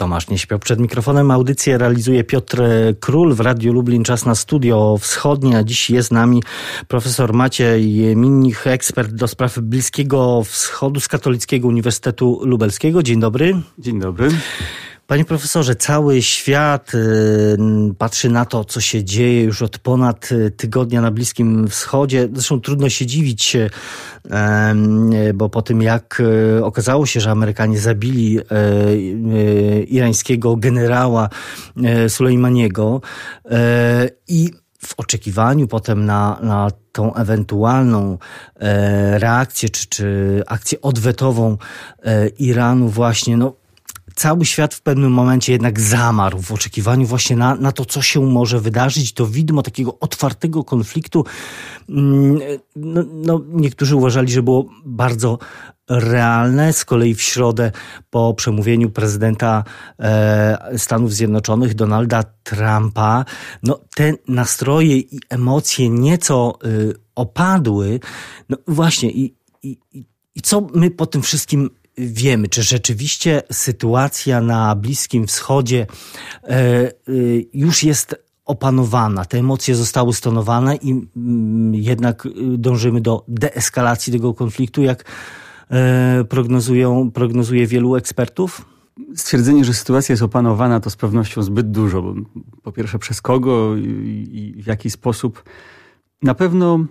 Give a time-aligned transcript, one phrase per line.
[0.00, 1.30] Tomasz nie śpiał przed mikrofonem.
[1.30, 2.62] Audycję realizuje Piotr
[3.00, 4.04] Król w Radiu Lublin.
[4.04, 6.42] Czas na studio wschodnie, a dziś jest z nami
[6.88, 13.02] profesor Maciej Minnich, ekspert do spraw Bliskiego Wschodu z Katolickiego Uniwersytetu Lubelskiego.
[13.02, 13.60] Dzień dobry.
[13.78, 14.28] Dzień dobry.
[15.10, 17.56] Panie profesorze, cały świat y,
[17.98, 22.28] patrzy na to, co się dzieje już od ponad y, tygodnia na Bliskim Wschodzie.
[22.32, 23.70] Zresztą trudno się dziwić, y,
[25.34, 26.22] bo po tym jak
[26.62, 28.38] okazało się, że Amerykanie zabili
[29.88, 31.28] irańskiego generała
[32.08, 33.00] Sulejmaniego
[34.28, 38.18] i w oczekiwaniu potem na, na tą ewentualną
[39.12, 41.56] reakcję czy, czy akcję odwetową
[42.38, 43.59] Iranu właśnie, no
[44.20, 48.20] cały świat w pewnym momencie jednak zamarł w oczekiwaniu właśnie na, na to, co się
[48.20, 49.12] może wydarzyć.
[49.12, 51.24] To widmo takiego otwartego konfliktu.
[51.88, 52.38] Mm,
[52.76, 55.38] no, no, niektórzy uważali, że było bardzo
[55.88, 56.72] realne.
[56.72, 57.72] Z kolei w środę
[58.10, 59.64] po przemówieniu prezydenta
[59.98, 63.24] e, Stanów Zjednoczonych Donalda Trumpa,
[63.62, 68.00] no, te nastroje i emocje nieco y, opadły.
[68.48, 69.78] No właśnie i, i,
[70.34, 71.70] i co my po tym wszystkim
[72.06, 75.86] wiemy, czy rzeczywiście sytuacja na Bliskim Wschodzie
[76.44, 76.92] e, e,
[77.52, 82.28] już jest opanowana, te emocje zostały stonowane i mm, jednak
[82.58, 85.04] dążymy do deeskalacji tego konfliktu, jak
[85.70, 88.64] e, prognozują, prognozuje wielu ekspertów?
[89.14, 92.14] Stwierdzenie, że sytuacja jest opanowana, to z pewnością zbyt dużo.
[92.62, 95.42] Po pierwsze, przez kogo i w jaki sposób.
[96.22, 96.86] Na pewno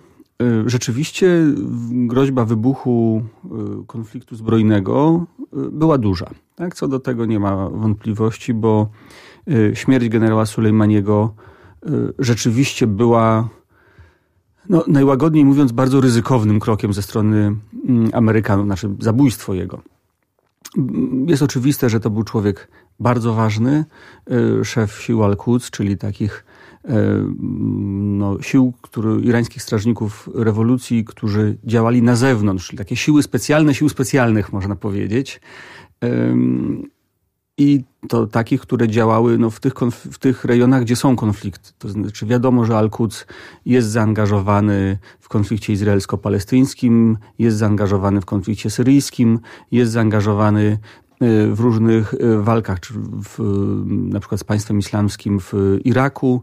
[0.66, 1.44] rzeczywiście
[1.90, 3.48] groźba wybuchu y,
[3.86, 6.30] konfliktu zbrojnego y, była duża.
[6.54, 6.74] Tak?
[6.74, 8.88] Co do tego nie ma wątpliwości, bo
[9.74, 11.34] śmierć generała Sulejmaniego
[12.18, 13.48] rzeczywiście była,
[14.68, 17.56] no, najłagodniej mówiąc, bardzo ryzykownym krokiem ze strony
[17.88, 19.82] mm, Amerykanów, znaczy zabójstwo jego.
[21.26, 22.68] Jest oczywiste, że to był człowiek
[23.00, 23.84] bardzo ważny,
[24.64, 26.44] szef sił Al-Quds, czyli takich
[26.88, 33.88] no, sił który, irańskich strażników rewolucji, którzy działali na zewnątrz, czyli takie siły specjalne, sił
[33.88, 35.40] specjalnych można powiedzieć.
[37.58, 41.70] I to takich, które działały no, w, tych w tych rejonach, gdzie są konflikty.
[41.78, 43.26] To znaczy wiadomo, że Al-Quds
[43.66, 49.38] jest zaangażowany w konflikcie izraelsko-palestyńskim, jest zaangażowany w konflikcie syryjskim,
[49.70, 50.78] jest zaangażowany
[51.52, 53.38] w różnych e, walkach, czy w,
[53.86, 56.42] na przykład z państwem islamskim w Iraku,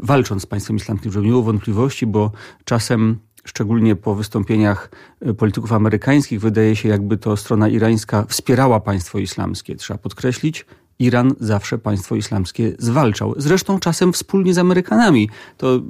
[0.00, 2.32] walcząc z państwem islamskim, żeby nie było wątpliwości, bo
[2.64, 4.90] czasem szczególnie po wystąpieniach
[5.38, 9.76] polityków amerykańskich, wydaje się, jakby to strona irańska wspierała państwo islamskie.
[9.76, 10.66] Trzeba podkreślić,
[10.98, 13.34] Iran zawsze państwo islamskie zwalczał.
[13.36, 15.28] Zresztą czasem wspólnie z Amerykanami.
[15.56, 15.80] To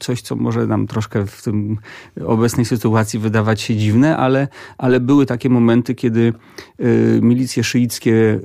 [0.00, 1.78] coś, co może nam troszkę w tym
[2.26, 4.48] obecnej sytuacji wydawać się dziwne, ale,
[4.78, 6.32] ale były takie momenty, kiedy
[6.80, 8.40] y, milicje szyickie y,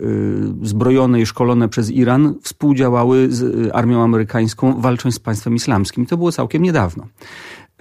[0.62, 6.06] zbrojone i szkolone przez Iran współdziałały z armią amerykańską, walcząc z państwem islamskim.
[6.06, 7.08] To było całkiem niedawno.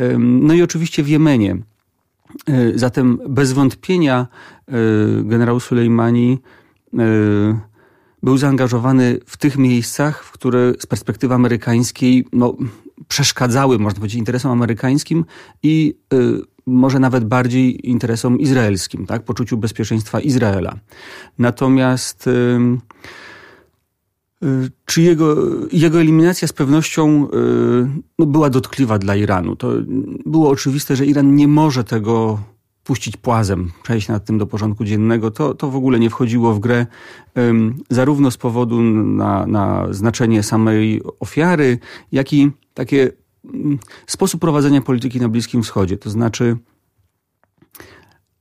[0.00, 1.56] Y, no i oczywiście w Jemenie.
[2.48, 4.26] Y, zatem bez wątpienia
[4.68, 4.72] y,
[5.24, 6.38] generał Sulejmani
[6.94, 6.98] y,
[8.22, 12.56] był zaangażowany w tych miejscach, w które z perspektywy amerykańskiej no,
[13.08, 15.24] przeszkadzały, można powiedzieć, interesom amerykańskim
[15.62, 19.22] i y, może nawet bardziej interesom izraelskim, tak?
[19.22, 20.76] poczuciu bezpieczeństwa Izraela.
[21.38, 22.30] Natomiast y,
[24.44, 25.36] y, czy jego,
[25.72, 27.30] jego eliminacja z pewnością y,
[28.18, 29.56] no, była dotkliwa dla Iranu?
[29.56, 29.72] To
[30.26, 32.38] było oczywiste, że Iran nie może tego
[32.84, 36.60] puścić płazem, przejść nad tym do porządku dziennego, to, to w ogóle nie wchodziło w
[36.60, 36.86] grę,
[37.90, 41.78] zarówno z powodu na, na znaczenie samej ofiary,
[42.12, 43.10] jak i takie
[43.44, 45.98] mm, sposób prowadzenia polityki na Bliskim Wschodzie.
[45.98, 46.56] To znaczy,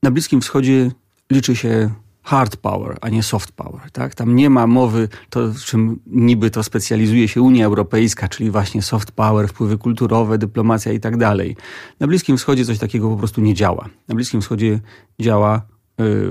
[0.04, 0.92] na Bliskim Wschodzie
[1.32, 1.90] liczy się
[2.30, 3.92] hard power, a nie soft power.
[3.92, 4.16] Tak?
[4.16, 9.12] Tam nie ma mowy, to czym niby to specjalizuje się Unia Europejska, czyli właśnie soft
[9.12, 11.56] power, wpływy kulturowe, dyplomacja i tak dalej.
[12.00, 13.90] Na Bliskim Wschodzie coś takiego po prostu nie działa.
[14.08, 14.80] Na Bliskim Wschodzie
[15.20, 15.62] działa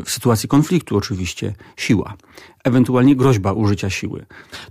[0.05, 2.17] w sytuacji konfliktu oczywiście siła
[2.65, 4.27] ewentualnie groźba użycia siły.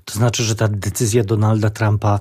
[0.06, 2.20] To znaczy, że ta decyzja Donalda Trumpa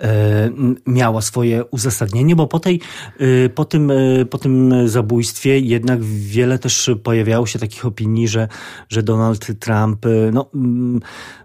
[0.00, 0.50] e,
[0.86, 2.80] miała swoje uzasadnienie, bo po, tej,
[3.18, 8.48] e, po, tym, e, po tym zabójstwie jednak wiele też pojawiało się takich opinii, że,
[8.88, 11.00] że Donald Trump no, mm,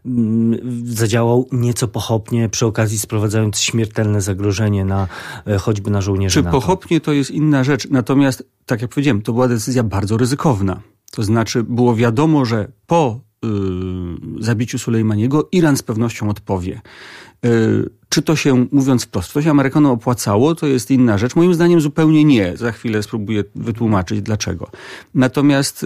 [0.05, 5.07] mm, zadziałał nieco pochopnie, przy okazji sprowadzając śmiertelne zagrożenie na
[5.47, 6.59] e, choćby na żołnierzy Czy NATO.
[6.59, 10.70] pochopnie to jest inna rzecz, natomiast tak jak powiedziałem, to była decyzja bardzo ryzykowna.
[11.11, 16.81] To znaczy było wiadomo, że po Y, zabiciu Sulejmaniego, Iran z pewnością odpowie.
[17.45, 21.35] Y, czy to się, mówiąc wprost, to się Amerykanom opłacało, to jest inna rzecz.
[21.35, 22.57] Moim zdaniem zupełnie nie.
[22.57, 24.67] Za chwilę spróbuję wytłumaczyć dlaczego.
[25.13, 25.85] Natomiast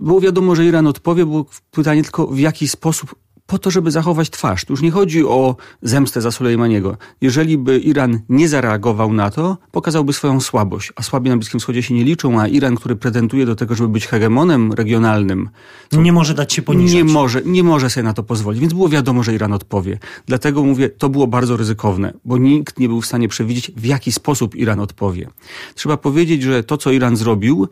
[0.00, 3.14] było wiadomo, że Iran odpowie, było pytanie tylko w jaki sposób
[3.46, 4.64] po to, żeby zachować twarz.
[4.64, 6.96] Tu już nie chodzi o zemstę za Sulejmaniego.
[7.20, 10.92] Jeżeli by Iran nie zareagował na to, pokazałby swoją słabość.
[10.96, 13.88] A słabi na Bliskim Wschodzie się nie liczą, a Iran, który pretenduje do tego, żeby
[13.88, 15.50] być hegemonem regionalnym...
[15.92, 16.94] Nie może dać się poniżać.
[16.94, 18.60] Nie może, nie może sobie na to pozwolić.
[18.60, 19.98] Więc było wiadomo, że Iran odpowie.
[20.26, 24.12] Dlatego mówię, to było bardzo ryzykowne, bo nikt nie był w stanie przewidzieć, w jaki
[24.12, 25.28] sposób Iran odpowie.
[25.74, 27.68] Trzeba powiedzieć, że to, co Iran zrobił,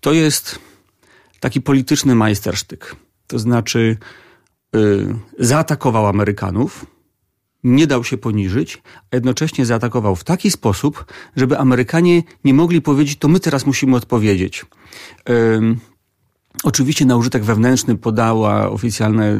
[0.00, 0.58] to jest
[1.40, 2.96] taki polityczny majstersztyk.
[3.26, 3.96] To znaczy
[5.38, 6.86] zaatakował Amerykanów,
[7.64, 11.04] nie dał się poniżyć, a jednocześnie zaatakował w taki sposób,
[11.36, 14.66] żeby Amerykanie nie mogli powiedzieć, to my teraz musimy odpowiedzieć.
[16.64, 19.38] Oczywiście na użytek wewnętrzny podała oficjalne y,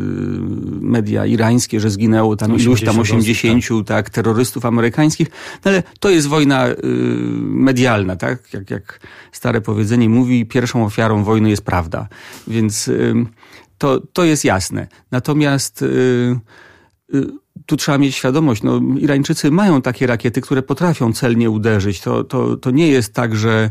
[0.81, 3.87] media irańskie, że zginęło tam iluś tam 80 tak.
[3.87, 5.29] tak, terrorystów amerykańskich,
[5.65, 6.77] no ale to jest wojna y,
[7.43, 8.53] medialna, tak?
[8.53, 9.01] Jak, jak
[9.33, 12.09] stare powiedzenie mówi, pierwszą ofiarą wojny jest prawda.
[12.47, 13.15] Więc y,
[13.79, 14.87] to, to jest jasne.
[15.11, 16.39] Natomiast yy,
[17.13, 17.27] yy,
[17.67, 22.01] tu trzeba mieć świadomość, no, Irańczycy mają takie rakiety, które potrafią celnie uderzyć.
[22.01, 23.71] To, to, to nie jest tak, że.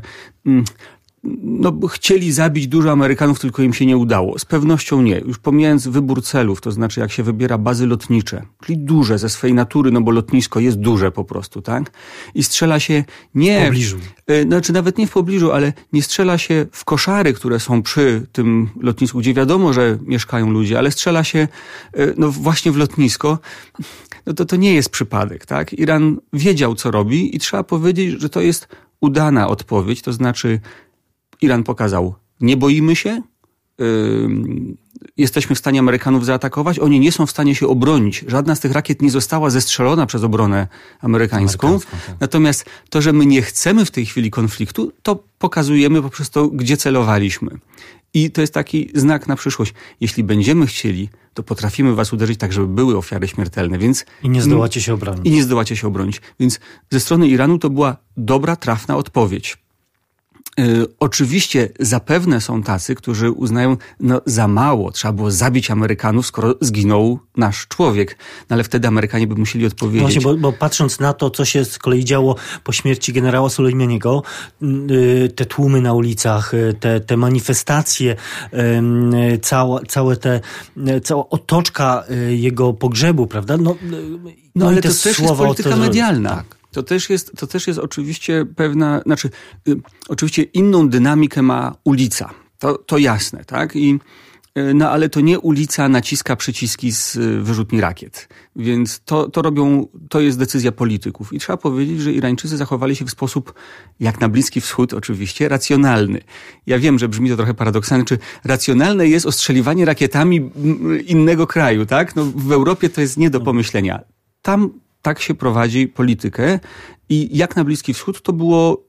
[1.44, 4.40] No, chcieli zabić dużo Amerykanów, tylko im się nie udało.
[4.40, 5.20] Z pewnością nie.
[5.20, 9.54] Już pomijając wybór celów, to znaczy jak się wybiera bazy lotnicze, czyli duże ze swej
[9.54, 11.92] natury, no bo lotnisko jest duże po prostu, tak?
[12.36, 13.04] I strzela się
[13.36, 13.62] nie...
[13.62, 13.98] W pobliżu.
[14.32, 18.28] Y, znaczy nawet nie w pobliżu, ale nie strzela się w koszary, które są przy
[18.32, 21.48] tym lotnisku, gdzie wiadomo, że mieszkają ludzie, ale strzela się
[22.00, 23.40] y, no właśnie w lotnisko.
[24.26, 25.74] No to to nie jest przypadek, tak?
[25.74, 28.68] Iran wiedział, co robi i trzeba powiedzieć, że to jest
[29.02, 30.60] udana odpowiedź, to znaczy
[31.42, 33.22] Iran pokazał, nie boimy się,
[33.80, 33.86] yy,
[35.18, 38.26] jesteśmy w stanie Amerykanów zaatakować, oni nie są w stanie się obronić.
[38.28, 40.68] Żadna z tych rakiet nie została zestrzelona przez obronę
[41.02, 41.68] amerykańską.
[41.68, 42.16] amerykańską tak.
[42.20, 46.78] Natomiast to, że my nie chcemy w tej chwili konfliktu, to pokazujemy poprzez to, gdzie
[46.78, 47.58] celowaliśmy.
[48.14, 49.74] I to jest taki znak na przyszłość.
[50.02, 54.06] Jeśli będziemy chcieli, to potrafimy was uderzyć tak, żeby były ofiary śmiertelne, więc...
[54.24, 55.26] I nie zdołacie się obronić.
[55.26, 56.22] I nie zdołacie się obronić.
[56.40, 56.60] Więc
[56.90, 59.58] ze strony Iranu to była dobra, trafna odpowiedź.
[60.60, 66.56] Y, oczywiście zapewne są tacy, którzy uznają, no za mało, trzeba było zabić Amerykanów, skoro
[66.62, 68.18] zginął nasz człowiek.
[68.50, 70.02] No ale wtedy Amerykanie by musieli odpowiedzieć.
[70.02, 74.24] Właśnie, bo, bo patrząc na to, co się z kolei działo po śmierci generała Soleimaniego,
[74.92, 78.16] y, te tłumy na ulicach, y, te, te manifestacje,
[79.42, 80.42] cała, całe te,
[81.04, 83.58] cała otoczka jego pogrzebu, prawda?
[83.58, 83.98] No, no,
[84.56, 86.30] no ale to też jest polityka medialna.
[86.30, 86.55] Tak.
[86.76, 89.30] To też jest, to też jest oczywiście pewna, znaczy,
[89.68, 89.76] y,
[90.08, 92.34] oczywiście inną dynamikę ma ulica.
[92.60, 93.76] To, to jasne, tak?
[93.76, 94.00] I,
[94.58, 98.30] y, no ale to nie ulica naciska przyciski z y, wyrzutni rakiet.
[98.56, 101.34] Więc to, to robią, to jest decyzja polityków.
[101.34, 103.54] I trzeba powiedzieć, że Irańczycy zachowali się w sposób,
[104.00, 106.22] jak na Bliski Wschód oczywiście, racjonalny.
[106.66, 110.52] Ja wiem, że brzmi to trochę paradoksalnie, czy racjonalne jest ostrzeliwanie rakietami
[111.06, 112.16] innego kraju, tak?
[112.16, 114.00] No, w Europie to jest nie do pomyślenia.
[114.42, 116.60] Tam tak się prowadzi politykę
[117.10, 118.84] i jak na Bliski Wschód to było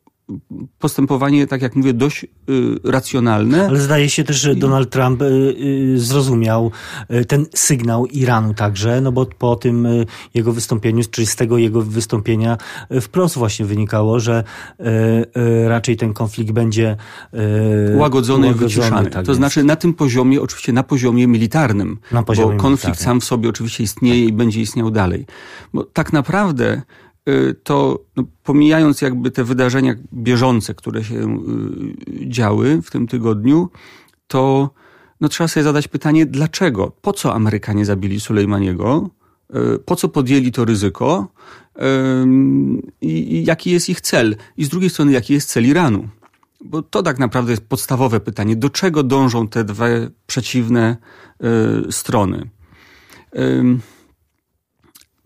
[0.79, 2.29] postępowanie, tak jak mówię, dość y,
[2.85, 3.67] racjonalne.
[3.67, 6.71] Ale zdaje się też, że Donald Trump y, y, zrozumiał
[7.11, 11.59] y, ten sygnał Iranu także, no bo po tym y, jego wystąpieniu, czy z tego
[11.59, 12.59] jego wystąpienia
[12.93, 14.45] y, wprost właśnie wynikało, że
[15.67, 16.97] raczej ten konflikt będzie
[17.95, 19.11] łagodzony, i wyciszany.
[19.11, 23.05] Tak to znaczy na tym poziomie, oczywiście na poziomie militarnym, na poziomie bo konflikt militarnym.
[23.05, 25.27] sam w sobie oczywiście istnieje i będzie istniał dalej.
[25.73, 26.83] Bo tak naprawdę
[27.63, 33.71] to no, pomijając jakby te wydarzenia bieżące, które się y, działy w tym tygodniu,
[34.27, 34.71] to
[35.21, 36.93] no, trzeba sobie zadać pytanie, dlaczego?
[37.03, 39.11] Po co Amerykanie zabili Sulejmaniego?
[39.75, 41.29] Y, po co podjęli to ryzyko?
[43.01, 44.37] I jaki jest ich cel?
[44.57, 46.09] I z drugiej strony, jaki jest cel Iranu?
[46.65, 48.57] Bo to tak naprawdę jest podstawowe pytanie.
[48.57, 50.97] Do czego dążą te dwie przeciwne
[51.91, 52.51] strony?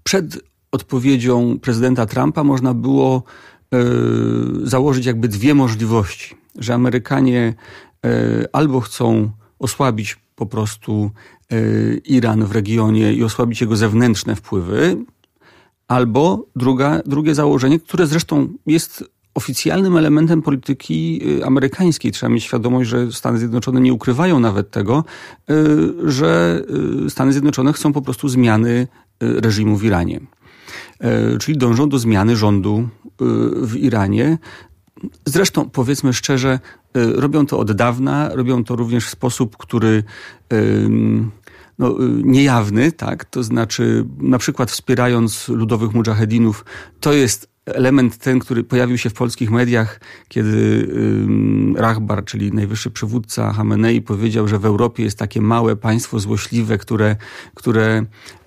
[0.04, 3.22] Przed odpowiedzią prezydenta Trumpa można było
[3.72, 3.78] e,
[4.62, 7.54] założyć jakby dwie możliwości, że Amerykanie
[8.04, 8.10] e,
[8.52, 11.10] albo chcą osłabić po prostu
[11.50, 11.56] e,
[11.94, 14.96] Iran w regionie i osłabić jego zewnętrzne wpływy,
[15.88, 22.12] albo druga, drugie założenie, które zresztą jest oficjalnym elementem polityki amerykańskiej.
[22.12, 25.04] Trzeba mieć świadomość, że Stany Zjednoczone nie ukrywają nawet tego,
[26.04, 26.62] że
[27.08, 28.88] Stany Zjednoczone chcą po prostu zmiany
[29.20, 30.20] reżimu w Iranie.
[31.00, 33.08] E, czyli dążą do zmiany rządu e,
[33.66, 34.38] w Iranie.
[35.24, 36.60] Zresztą, powiedzmy szczerze,
[36.94, 40.04] e, robią to od dawna, robią to również w sposób, który
[41.78, 43.24] no, niejawny, tak?
[43.24, 46.64] To znaczy, na przykład wspierając ludowych mujahedinów,
[47.00, 50.88] to jest element ten, który pojawił się w polskich mediach, kiedy
[51.76, 57.16] Rachbar, czyli najwyższy przywódca Hamenei, powiedział, że w Europie jest takie małe państwo złośliwe, które,
[57.54, 57.86] które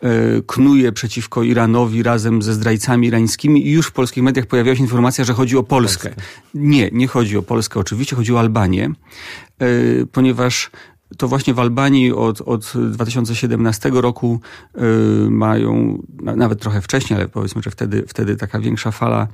[0.01, 0.10] e,
[0.48, 5.24] knuje przeciwko Iranowi razem ze zdrajcami irańskimi i już w polskich mediach pojawiła się informacja,
[5.24, 6.10] że chodzi o Polskę.
[6.10, 6.24] Polskę.
[6.53, 8.91] Nie, nie chodzi o Polskę oczywiście, chodzi o Albanię,
[9.60, 9.65] e,
[10.12, 10.72] ponieważ
[11.17, 14.39] to właśnie w Albanii od, od 2017 roku
[14.75, 19.27] y, mają, nawet trochę wcześniej, ale powiedzmy, że wtedy, wtedy taka większa fala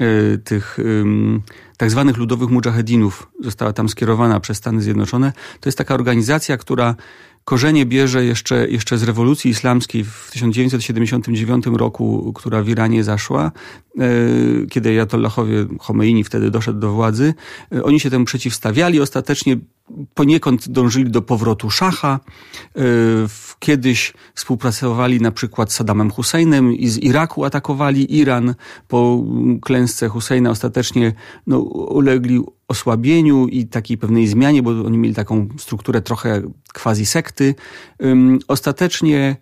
[0.00, 1.04] y, tych y,
[1.76, 5.32] tak zwanych ludowych mujahedinów została tam skierowana przez Stany Zjednoczone.
[5.60, 6.94] To jest taka organizacja, która
[7.44, 13.52] korzenie bierze jeszcze, jeszcze z rewolucji islamskiej w 1979 roku, która w Iranie zaszła,
[13.98, 14.02] e,
[14.70, 17.34] kiedy Ayatollahowie Khomeini wtedy doszedł do władzy.
[17.82, 19.56] Oni się temu przeciwstawiali, ostatecznie
[20.14, 22.20] poniekąd dążyli do powrotu szacha.
[22.76, 22.80] E,
[23.58, 28.54] kiedyś współpracowali na przykład z Saddamem Husseinem i z Iraku atakowali Iran.
[28.88, 29.24] Po
[29.62, 31.12] klęsce Husseina ostatecznie
[31.46, 36.42] no, ulegli osłabieniu i takiej pewnej zmianie, bo oni mieli taką strukturę trochę
[36.72, 37.54] quasi sekty.
[38.48, 39.36] Ostatecznie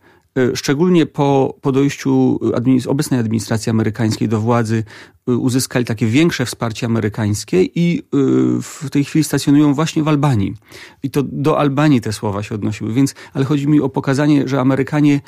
[0.55, 4.85] szczególnie po, po dojściu administ obecnej administracji amerykańskiej do władzy
[5.29, 8.03] e, uzyskali takie większe wsparcie amerykańskie i e,
[8.63, 10.55] w tej chwili stacjonują właśnie w Albanii.
[11.03, 12.93] I to do Albanii te słowa się odnosiły.
[12.93, 15.21] Więc, ale chodzi mi o pokazanie, że Amerykanie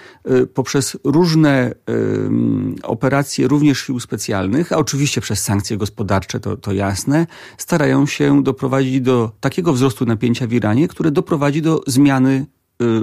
[0.54, 1.74] poprzez różne
[2.82, 7.26] operacje, również sił specjalnych, a oczywiście przez sankcje gospodarcze, to, to jasne,
[7.58, 12.46] starają się doprowadzić do takiego wzrostu napięcia w Iranie, które doprowadzi do zmiany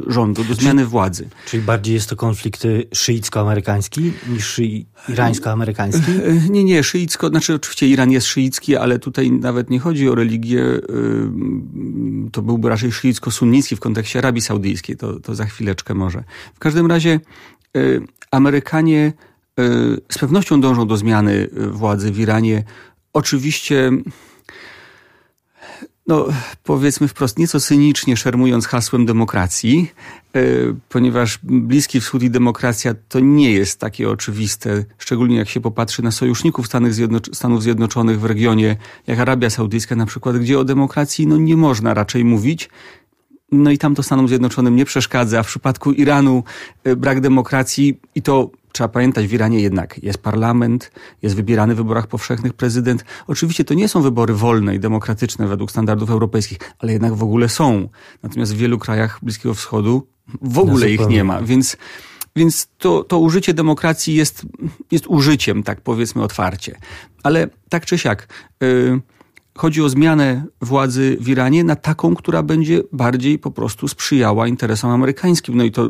[0.08, 1.30] rządu, do zmiany władzy.
[1.46, 4.60] Czyli bardziej jest to konflikt szyicko-amerykański niż
[5.10, 6.12] irańsko-amerykański?
[6.12, 10.10] Y, y, nie, nie, szyicko, znaczy oczywiście Iran jest szyicki, ale tutaj nawet nie chodzi
[10.10, 10.64] o religię,
[12.32, 16.24] to byłby raczej szyicko-sunnicki w kontekście Arabii Saudyjskiej, to, to za chwileczkę może.
[16.56, 17.20] W każdym razie
[18.32, 19.14] Amerykanie
[20.12, 22.64] z pewnością dążą do zmiany władzy w Iranie.
[23.14, 23.92] Oczywiście
[26.08, 26.28] no
[26.64, 29.92] powiedzmy wprost, nieco cynicznie szermując hasłem demokracji,
[30.36, 30.42] e,
[30.90, 36.12] ponieważ Bliski Wschód i demokracja to nie jest takie oczywiste, szczególnie jak się popatrzy na
[36.12, 36.68] sojuszników
[37.34, 38.76] Stanów Zjednoczonych w regionie,
[39.08, 42.70] jak Arabia Saudyjska na przykład, gdzie o demokracji no, nie można raczej mówić.
[43.52, 45.44] No i tam to Stanom Zjednoczonym nie przeszkadza.
[45.44, 46.44] W przypadku Iranu
[46.84, 50.92] e, brak demokracji i to trzeba pamiętać, w Iranie jednak jest parlament,
[51.22, 53.06] jest wybierany w wyborach powszechnych prezydent.
[53.28, 57.50] Oczywiście to nie są wybory wolne i demokratyczne według standardów europejskich, ale jednak w ogóle
[57.50, 57.90] są.
[58.24, 60.08] Natomiast w wielu krajach Bliskiego Wschodu
[60.42, 61.78] w ogóle no, ich nie ma, więc
[62.36, 64.46] więc to, to użycie demokracji jest,
[64.92, 66.78] jest użyciem, tak powiedzmy otwarcie.
[67.24, 68.28] Ale tak czy siak,
[68.62, 69.02] yy,
[69.58, 74.92] chodzi o zmianę władzy w Iranie na taką, która będzie bardziej po prostu sprzyjała interesom
[74.92, 75.58] amerykańskim.
[75.58, 75.90] No i to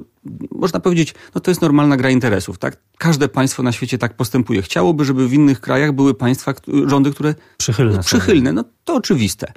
[0.51, 2.77] można powiedzieć, no to jest normalna gra interesów, tak?
[2.97, 4.61] Każde państwo na świecie tak postępuje.
[4.61, 6.53] Chciałoby, żeby w innych krajach były państwa,
[6.85, 7.99] rządy, które przychylne.
[7.99, 9.53] Przychylne, no to oczywiste.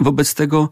[0.00, 0.68] Wobec tego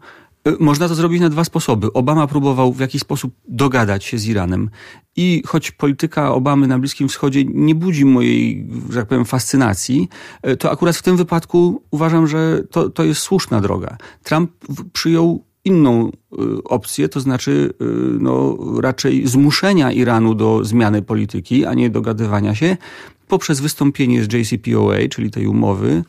[0.59, 1.93] można to zrobić na dwa sposoby.
[1.93, 4.69] Obama próbował w jakiś sposób dogadać się z Iranem
[5.15, 10.09] i choć polityka Obamy na Bliskim Wschodzie nie budzi mojej, że tak powiem, fascynacji,
[10.47, 13.97] y, to akurat w tym wypadku uważam, że to, to jest słuszna droga.
[14.23, 14.51] Trump
[14.93, 17.73] przyjął inną y, opcję, to znaczy
[18.19, 22.77] no, raczej zmuszenia Iranu do zmiany polityki, a nie dogadywania się
[23.27, 26.03] poprzez wystąpienie z JCPOA, czyli tej umowy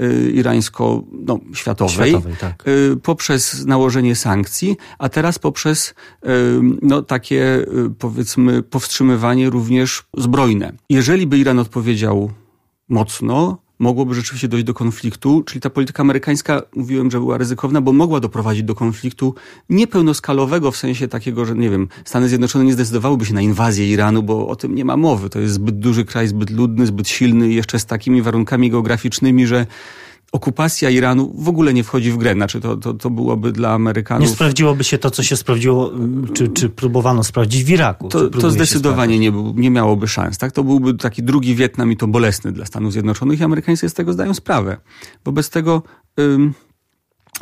[0.00, 2.68] y, irańsko-światowej, no, tak.
[2.68, 6.28] y, poprzez nałożenie sankcji, a teraz poprzez y,
[6.82, 7.66] no, takie
[7.98, 10.72] powiedzmy powstrzymywanie również zbrojne.
[10.90, 12.30] Jeżeli by Iran odpowiedział
[12.88, 17.92] mocno, mogłoby rzeczywiście dojść do konfliktu, czyli ta polityka amerykańska, mówiłem, że była ryzykowna, bo
[17.92, 19.34] mogła doprowadzić do konfliktu
[19.70, 24.22] niepełnoskalowego w sensie takiego, że nie wiem, Stany Zjednoczone nie zdecydowałyby się na inwazję Iranu,
[24.22, 25.30] bo o tym nie ma mowy.
[25.30, 29.66] To jest zbyt duży kraj, zbyt ludny, zbyt silny jeszcze z takimi warunkami geograficznymi, że
[30.32, 32.32] okupacja Iranu w ogóle nie wchodzi w grę.
[32.32, 34.28] Znaczy to, to, to byłoby dla Amerykanów...
[34.28, 35.92] Nie sprawdziłoby się to, co się sprawdziło,
[36.34, 38.08] czy, czy próbowano sprawdzić w Iraku.
[38.08, 40.38] To, to zdecydowanie nie, był, nie miałoby szans.
[40.38, 40.52] Tak?
[40.52, 44.12] To byłby taki drugi Wietnam i to bolesny dla Stanów Zjednoczonych i Amerykanie z tego
[44.12, 44.76] zdają sprawę.
[45.24, 45.82] Wobec tego
[46.20, 46.54] ym,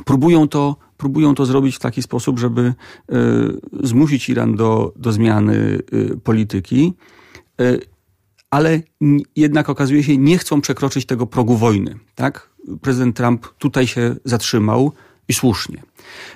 [0.05, 2.75] próbują to próbują to zrobić w taki sposób, żeby y,
[3.83, 6.95] zmusić Iran do, do zmiany y, polityki.
[7.61, 7.81] Y,
[8.51, 8.83] ale
[9.37, 11.99] jednak okazuje się, nie chcą przekroczyć tego progu wojny.
[12.15, 12.51] Tak?
[12.81, 14.93] Prezydent Trump tutaj się zatrzymał
[15.29, 15.83] i słusznie.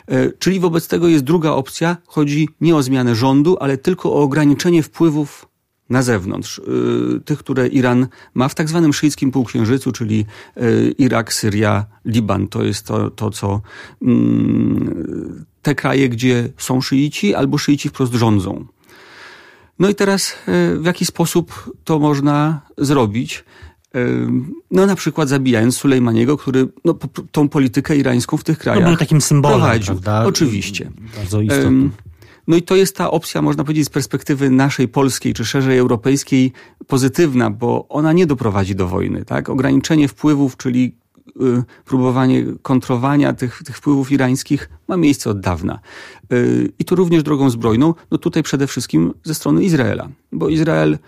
[0.09, 1.97] E, czyli wobec tego jest druga opcja.
[2.07, 5.47] Chodzi nie o zmianę rządu, ale tylko o ograniczenie wpływów
[5.91, 6.63] na zewnątrz, e,
[7.21, 10.63] tych, które Iran ma w tak zwanym szyickim półksiężycu, czyli e,
[10.99, 12.49] Irak, Syria, Liban.
[12.49, 13.61] To jest to, to co
[14.03, 18.67] mm, te kraje, gdzie są szyici albo szyici wprost rządzą.
[19.79, 20.35] No i teraz
[20.79, 23.45] w jaki sposób to można zrobić?
[24.71, 26.95] No na przykład zabijając Sulejmaniego, który no,
[27.33, 29.87] tą politykę irańską w tych krajach no, był takim symbolem, prowadził.
[29.87, 30.25] Prawda?
[30.27, 30.91] Oczywiście.
[31.17, 31.91] Bardzo istotny.
[32.49, 36.53] No i to jest ta opcja, można powiedzieć, z perspektywy naszej polskiej, czy szerzej europejskiej,
[36.87, 39.25] pozytywna, bo ona nie doprowadzi do wojny.
[39.25, 39.49] Tak?
[39.49, 40.95] Ograniczenie wpływów, czyli
[41.29, 45.81] y, próbowanie kontrowania tych, tych wpływów irańskich ma miejsce od dawna.
[46.33, 50.93] Y, I tu również drogą zbrojną, no tutaj przede wszystkim ze strony Izraela, bo Izrael
[50.93, 50.99] y,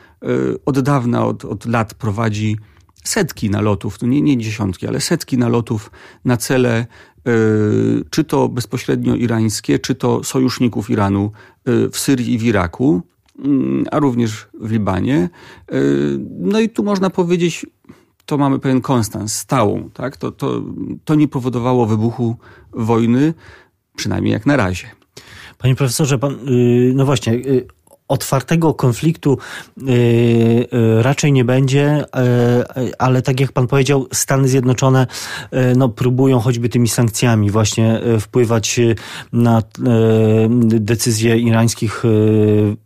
[0.67, 2.57] od dawna, od, od lat prowadzi
[3.05, 5.91] setki nalotów, to nie, nie dziesiątki, ale setki nalotów
[6.25, 6.87] na cele
[7.29, 11.33] y, czy to bezpośrednio irańskie, czy to sojuszników Iranu
[11.69, 13.03] y, w Syrii i w Iraku,
[13.39, 15.29] mm, a również w Libanie.
[15.73, 17.67] Y, no i tu można powiedzieć,
[18.27, 19.91] to mamy pewien konstans, stałą.
[19.91, 20.17] Tak?
[20.17, 20.63] To, to,
[21.05, 22.37] to nie powodowało wybuchu
[22.73, 23.35] wojny,
[23.97, 24.87] przynajmniej jak na razie.
[25.59, 26.39] Panie profesorze, pan,
[26.95, 27.41] no właśnie,
[28.09, 29.39] otwartego konfliktu
[29.79, 35.07] y, y, raczej nie będzie, y, ale tak jak pan powiedział, Stany Zjednoczone
[35.77, 38.81] no, próbują choćby tymi sankcjami właśnie wpływać
[39.33, 39.63] na
[40.59, 42.03] decyzje irańskich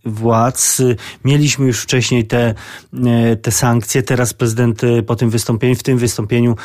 [0.04, 0.82] władz.
[1.24, 2.54] Mieliśmy już wcześniej te,
[3.42, 6.56] te sankcje, teraz prezydent po tym wystąpieniu, w tym wystąpieniu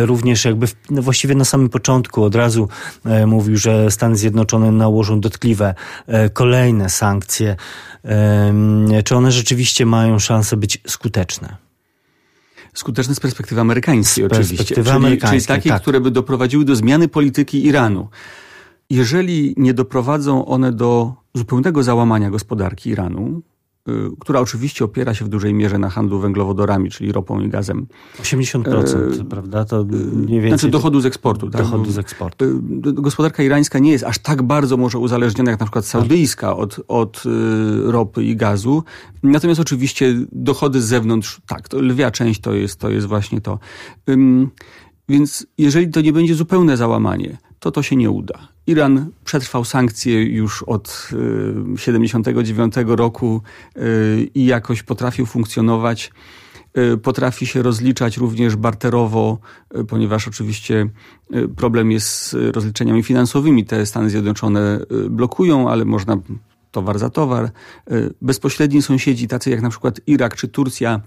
[0.00, 2.68] również jakby w, no właściwie na samym początku od razu
[3.26, 5.74] mówił, że Stany Zjednoczone nałożą dotkliwe
[6.32, 7.56] kolejne sankcje
[9.04, 11.56] czy one rzeczywiście mają szansę być skuteczne?
[12.74, 14.56] Skuteczne z perspektywy amerykańskiej, z oczywiście.
[14.56, 15.82] Perspektywy czyli, amerykańskiej, czyli takiej, tak.
[15.82, 18.08] które by doprowadziły do zmiany polityki Iranu.
[18.90, 23.42] Jeżeli nie doprowadzą one do zupełnego załamania gospodarki Iranu,
[24.20, 27.86] która oczywiście opiera się w dużej mierze na handlu węglowodorami, czyli ropą i gazem.
[28.22, 29.64] 80%, e, prawda?
[29.64, 30.58] To mniej więcej.
[30.58, 31.50] Znaczy dochodu z eksportu.
[31.50, 31.62] Tak?
[31.62, 32.44] Dochodu z eksportu.
[32.44, 36.80] Y, gospodarka irańska nie jest aż tak bardzo może uzależniona jak na przykład saudyjska od,
[36.88, 38.82] od y, ropy i gazu.
[39.22, 43.58] Natomiast oczywiście dochody z zewnątrz, tak, to lwia część to jest, to jest właśnie to.
[45.08, 48.51] Więc jeżeli to nie będzie zupełne załamanie, to to się nie uda.
[48.66, 51.08] Iran przetrwał sankcje już od
[51.76, 53.42] 79 y, roku
[53.76, 56.12] y, i jakoś potrafił funkcjonować.
[56.78, 59.38] Y, potrafi się rozliczać również barterowo,
[59.88, 60.88] ponieważ oczywiście
[61.56, 63.64] problem jest z rozliczeniami finansowymi.
[63.64, 66.16] Te Stany Zjednoczone blokują, ale można
[66.70, 67.50] towar za towar.
[68.22, 71.00] Bezpośredni sąsiedzi, tacy jak na przykład Irak czy Turcja,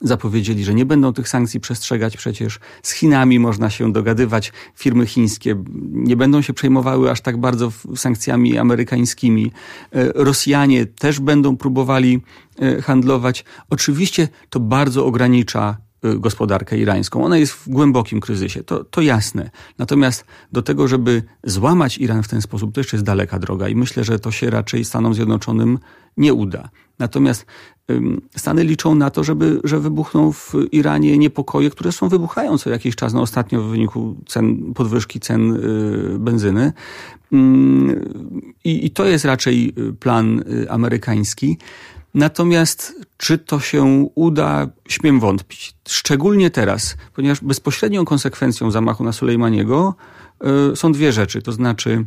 [0.00, 2.16] zapowiedzieli, że nie będą tych sankcji przestrzegać.
[2.16, 4.52] Przecież z Chinami można się dogadywać.
[4.74, 9.52] Firmy chińskie nie będą się przejmowały aż tak bardzo sankcjami amerykańskimi.
[9.92, 12.22] E, Rosjanie też będą próbowali
[12.58, 13.44] e, handlować.
[13.70, 15.83] Oczywiście to bardzo ogranicza
[16.16, 17.24] gospodarkę irańską.
[17.24, 19.50] Ona jest w głębokim kryzysie, to, to jasne.
[19.78, 23.76] Natomiast do tego, żeby złamać Iran w ten sposób, to jeszcze jest daleka droga i
[23.76, 25.78] myślę, że to się raczej Stanom Zjednoczonym
[26.16, 26.68] nie uda.
[26.98, 27.46] Natomiast
[28.36, 32.96] Stany liczą na to, żeby, że wybuchną w Iranie niepokoje, które są wybuchają co jakiś
[32.96, 36.72] czas, no ostatnio w wyniku cen, podwyżki cen y, benzyny.
[38.64, 41.58] I, I to jest raczej y, plan y, amerykański.
[42.14, 45.74] Natomiast czy to się uda, śmiem wątpić.
[45.88, 49.94] Szczególnie teraz, ponieważ bezpośrednią konsekwencją zamachu na Sulejmaniego
[50.74, 51.42] są dwie rzeczy.
[51.42, 52.04] To znaczy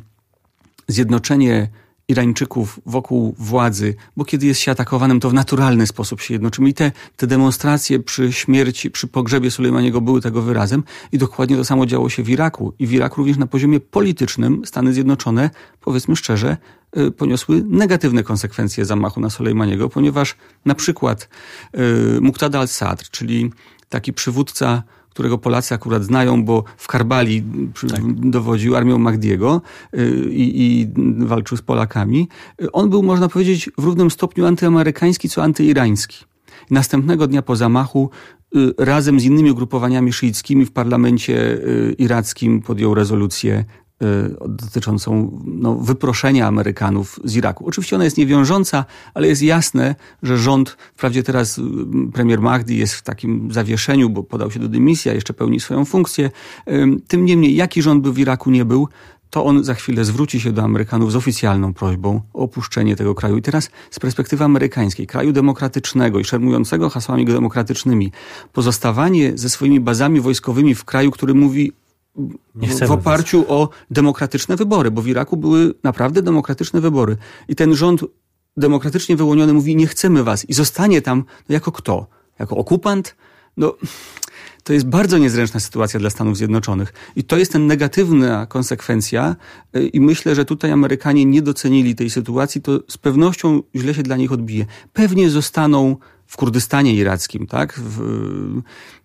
[0.87, 1.69] zjednoczenie
[2.07, 6.69] Irańczyków wokół władzy, bo kiedy jest się atakowanym, to w naturalny sposób się jednoczymy.
[6.69, 10.83] I te, te demonstracje przy śmierci, przy pogrzebie Sulejmaniego były tego wyrazem.
[11.11, 12.73] I dokładnie to samo działo się w Iraku.
[12.79, 15.49] I w Iraku również na poziomie politycznym Stany Zjednoczone,
[15.81, 16.57] powiedzmy szczerze,
[16.97, 21.29] y, poniosły negatywne konsekwencje zamachu na Sulejmaniego, ponieważ na przykład
[22.17, 23.51] y, Muqtada al-Sadr, czyli
[23.89, 24.83] taki przywódca
[25.17, 27.43] którego Polacy akurat znają, bo w Karbali
[27.91, 28.01] tak.
[28.29, 29.61] dowodził armią Mahdiego
[29.93, 30.87] y, i, i
[31.25, 32.27] walczył z Polakami.
[32.73, 36.25] On był, można powiedzieć, w równym stopniu antyamerykański, co antyirański.
[36.71, 38.09] Następnego dnia po zamachu
[38.55, 43.65] y, razem z innymi ugrupowaniami szyickimi w parlamencie y, irackim podjął rezolucję
[44.47, 47.67] dotyczącą no, wyproszenia Amerykanów z Iraku.
[47.67, 51.61] Oczywiście ona jest niewiążąca, ale jest jasne, że rząd, wprawdzie teraz y,
[52.13, 55.85] premier Mahdi jest w takim zawieszeniu, bo podał się do dymisji, a jeszcze pełni swoją
[55.85, 56.31] funkcję.
[57.07, 58.87] Tym niemniej, jaki rząd by w Iraku nie był,
[59.29, 63.37] to on za chwilę zwróci się do Amerykanów z oficjalną prośbą o opuszczenie tego kraju.
[63.37, 68.11] I teraz z perspektywy amerykańskiej, kraju demokratycznego i szermującego hasłami demokratycznymi,
[68.53, 71.73] pozostawanie ze swoimi bazami wojskowymi w kraju, który mówi
[72.87, 73.49] w oparciu was.
[73.49, 77.17] o demokratyczne wybory, bo w Iraku były naprawdę demokratyczne wybory.
[77.47, 78.01] I ten rząd
[78.57, 82.07] demokratycznie wyłoniony mówi, nie chcemy was i zostanie tam no jako kto?
[82.39, 83.15] Jako okupant?
[83.57, 83.73] No,
[84.63, 86.93] to jest bardzo niezręczna sytuacja dla Stanów Zjednoczonych.
[87.15, 89.35] I to jest ten negatywna konsekwencja
[89.75, 94.03] y, i myślę, że tutaj Amerykanie nie docenili tej sytuacji, to z pewnością źle się
[94.03, 94.65] dla nich odbije.
[94.93, 95.95] Pewnie zostaną
[96.27, 97.79] w Kurdystanie irackim, tak?
[97.79, 98.01] W,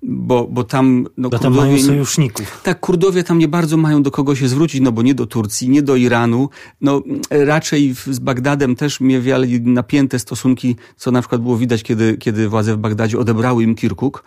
[0.02, 1.06] bo, bo tam...
[1.16, 2.60] No, bo tam mają sojuszników.
[2.62, 5.68] Tak, Kurdowie tam nie bardzo mają do kogo się zwrócić, no bo nie do Turcji,
[5.68, 6.48] nie do Iranu.
[6.80, 12.48] No raczej z Bagdadem też miewali napięte stosunki, co na przykład było widać, kiedy, kiedy
[12.48, 14.24] władze w Bagdadzie odebrały im Kirkuk.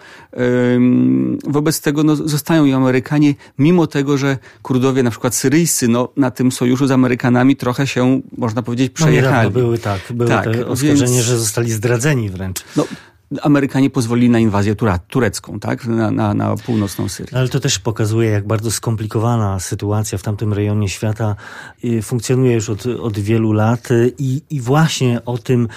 [1.48, 6.32] Wobec tego no, zostają i Amerykanie, mimo tego, że Kurdowie, na przykład syryjscy, no, na
[6.32, 9.48] tym sojuszu z Amerykanami trochę się, można powiedzieć, no, przejechali.
[9.48, 11.26] No, były tak, były tak, te oskarżenie, więc...
[11.26, 12.64] że zostali zdradzeni wręcz.
[12.76, 12.85] No,
[13.42, 14.76] Amerykanie pozwolili na inwazję
[15.08, 15.88] turecką, tak?
[15.88, 17.38] Na, na, na, północną Syrię.
[17.38, 21.36] Ale to też pokazuje, jak bardzo skomplikowana sytuacja w tamtym rejonie świata
[21.84, 25.68] y, funkcjonuje już od, od wielu lat i, i właśnie o tym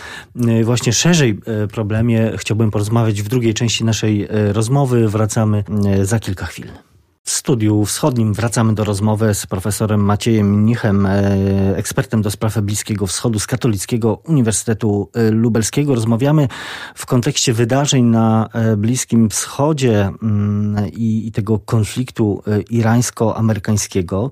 [0.48, 5.08] y, właśnie szerzej y, problemie chciałbym porozmawiać w drugiej części naszej rozmowy.
[5.08, 5.64] Wracamy
[6.02, 6.87] za kilka chwil.
[7.28, 13.06] W studiu wschodnim wracamy do rozmowy z profesorem Maciejem Nichem, e, ekspertem do spraw Bliskiego
[13.06, 15.94] Wschodu z Katolickiego Uniwersytetu e, Lubelskiego.
[15.94, 16.48] Rozmawiamy
[16.94, 24.30] w kontekście wydarzeń na e, Bliskim Wschodzie mm, i, tego konfliktu irańsko-amerykańskiego.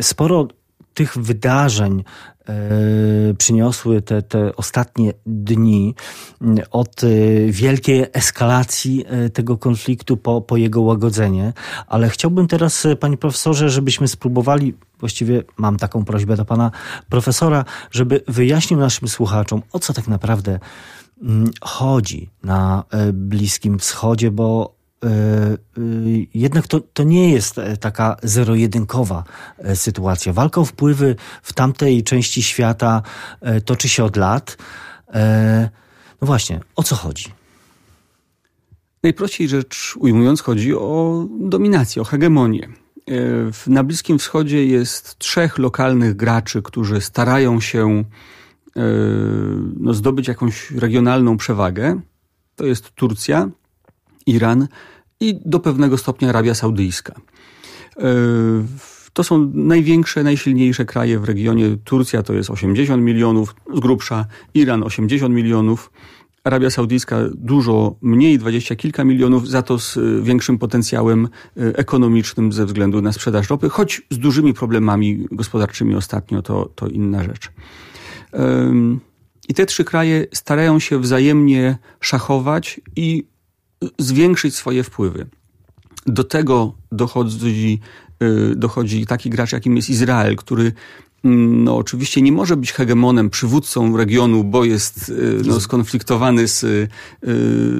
[0.00, 0.48] Sporo
[0.94, 2.04] tych wydarzeń
[3.38, 5.94] przyniosły te, te ostatnie dni
[6.70, 7.08] od e,
[7.46, 11.52] wielkiej eskalacji e, tego konfliktu po, po jego łagodzenie.
[11.86, 16.70] Ale chciałbym teraz, panie profesorze, żebyśmy spróbowali, właściwie mam taką prośbę do pana
[17.08, 20.58] profesora, żeby wyjaśnił naszym słuchaczom, o co tak naprawdę
[21.60, 24.81] chodzi na Bliskim Wschodzie, bo E, e,
[26.34, 29.24] jednak to, to nie jest e, taka zero-jedynkowa
[29.74, 30.32] sytuacja.
[30.32, 33.02] Walka o wpływy w tamtej części świata
[33.64, 34.56] toczy się od lat.
[36.20, 37.32] No właśnie, o co chodzi?
[39.02, 42.68] Najprościej rzecz ujmując, chodzi o dominację, o hegemonię.
[43.66, 48.04] Na Bliskim Wschodzie jest trzech lokalnych graczy, którzy starają się
[49.80, 52.00] no, zdobyć jakąś regionalną przewagę.
[52.56, 53.48] To jest Turcja,
[54.26, 54.68] Iran
[55.22, 57.14] i do pewnego stopnia Arabia Saudyjska.
[57.98, 58.04] E,
[59.12, 61.76] to są największe, najsilniejsze kraje w regionie.
[61.84, 65.90] Turcja to jest 80 milionów, z grubsza, Iran 80 milionów,
[66.44, 71.28] Arabia Saudyjska dużo mniej, dwadzieścia kilka milionów, za to z e, większym potencjałem e,
[71.76, 77.24] ekonomicznym ze względu na sprzedaż ropy, choć z dużymi problemami gospodarczymi ostatnio, to, to inna
[77.24, 77.52] rzecz.
[79.48, 83.24] I te trzy kraje starają się wzajemnie szachować i
[83.98, 85.26] zwiększyć swoje wpływy.
[86.06, 87.80] Do tego dochodzi,
[88.22, 90.72] y, dochodzi taki gracz, jakim jest Izrael, który
[91.24, 96.64] mm, no, oczywiście nie może być hegemonem, przywódcą regionu, bo jest y, no, skonfliktowany z
[96.64, 96.88] y,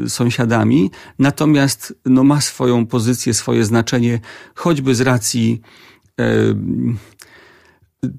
[0.09, 4.21] sąsiadami, natomiast no, ma swoją pozycję, swoje znaczenie,
[4.55, 5.61] choćby z racji
[6.21, 6.25] y,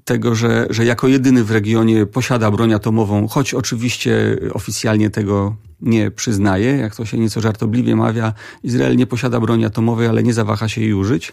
[0.04, 6.10] tego, że, że jako jedyny w regionie posiada broń atomową, choć oczywiście oficjalnie tego nie
[6.10, 10.68] przyznaje, jak to się nieco żartobliwie mawia, Izrael nie posiada broni atomowej, ale nie zawaha
[10.68, 11.32] się jej użyć.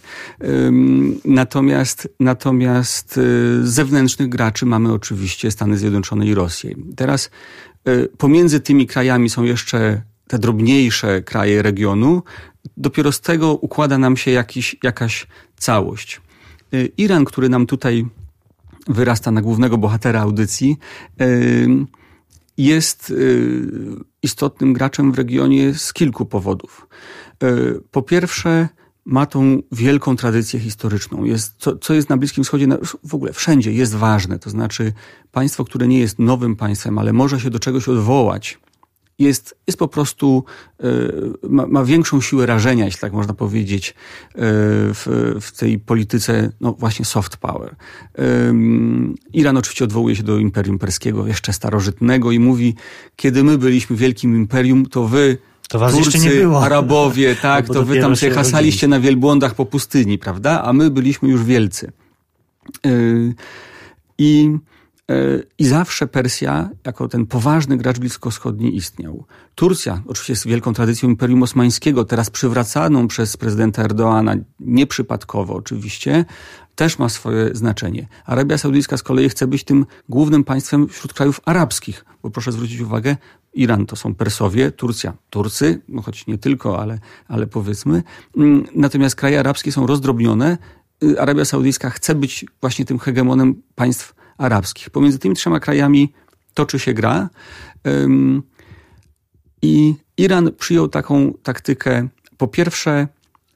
[1.26, 6.76] Natomiast, natomiast y, zewnętrznych graczy mamy oczywiście Stany Zjednoczone i Rosję.
[6.96, 7.30] Teraz
[7.88, 12.24] y, pomiędzy tymi krajami są jeszcze te drobniejsze kraje regionu.
[12.78, 16.22] Dopiero z tego układa nam się jakiś, jakaś całość.
[16.74, 18.06] Y, Iran, który nam tutaj
[18.88, 20.78] wyrasta na głównego bohatera audycji,
[22.58, 23.13] jest
[24.24, 26.88] istotnym graczem w regionie z kilku powodów.
[27.91, 28.70] Po pierwsze,
[29.06, 31.24] ma tą wielką tradycję historyczną.
[31.24, 32.67] Jest, co, co jest na Bliskim Wschodzie,
[33.04, 34.39] w ogóle wszędzie jest ważne.
[34.39, 34.94] To znaczy,
[35.32, 38.60] państwo, które nie jest nowym państwem, ale może się do czegoś odwołać,
[39.19, 40.43] jest, jest po prostu,
[40.80, 40.86] e,
[41.50, 43.93] ma, ma, większą siłę rażenia, jeśli tak można powiedzieć, e,
[44.93, 47.76] w, w tej polityce, no właśnie soft power.
[49.34, 52.76] Iran oczywiście odwołuje się do Imperium Perskiego, jeszcze starożytnego i mówi,
[53.15, 55.38] kiedy my byliśmy wielkim imperium, to wy
[55.69, 56.63] to was Turcy, jeszcze nie było.
[56.63, 60.63] Arabowie, tak, to wy tam się hasaliście na wielbłądach po pustyni, prawda?
[60.63, 61.91] A my byliśmy już wielcy.
[62.86, 62.89] E,
[64.17, 64.58] I
[65.58, 69.26] I zawsze Persja, jako ten poważny gracz bliskowschodni, istniał.
[69.56, 76.26] Turcja, oczywiście z wielką tradycją Imperium Osmańskiego, teraz przywracaną przez prezydenta Erdoana, nieprzypadkowo oczywiście,
[76.76, 78.08] też ma swoje znaczenie.
[78.26, 82.80] Arabia Saudyjska z kolei chce być tym głównym państwem wśród krajów arabskich, bo proszę zwrócić
[82.80, 83.15] uwagę,
[83.54, 88.04] Iran to są Persowie, Turcja Turcy, no choć nie tylko, ale, ale powiedzmy.
[88.38, 90.58] Mm, natomiast kraje arabskie są rozdrobnione.
[91.04, 94.89] Y, Arabia Saudyjska chce być właśnie tym hegemonem państw arabskich.
[94.89, 96.13] Pomiędzy tymi trzema krajami
[96.54, 97.30] toczy się gra.
[99.62, 103.08] I Iran przyjął taką taktykę, po pierwsze,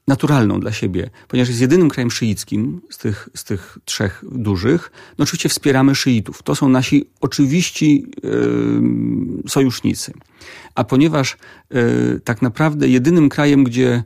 [0.08, 5.22] naturalną dla siebie, ponieważ jest jedynym krajem szyickim z tych, z tych trzech dużych, no
[5.22, 6.42] oczywiście wspieramy szyitów.
[6.42, 10.12] To są nasi oczywiści yy, sojusznicy.
[10.74, 11.36] A ponieważ
[11.70, 14.02] yy, tak naprawdę jedynym krajem, gdzie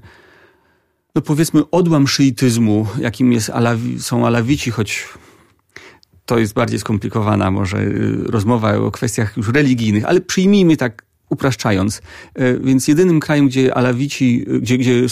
[1.14, 5.08] no powiedzmy odłam szyityzmu, jakim jest Alawi, są Alawici, choć
[6.30, 12.02] to jest bardziej skomplikowana może y, rozmowa o kwestiach już religijnych, ale przyjmijmy tak upraszczając.
[12.34, 15.06] E, więc jedynym krajem, gdzie Alawici, gdzie, gdzie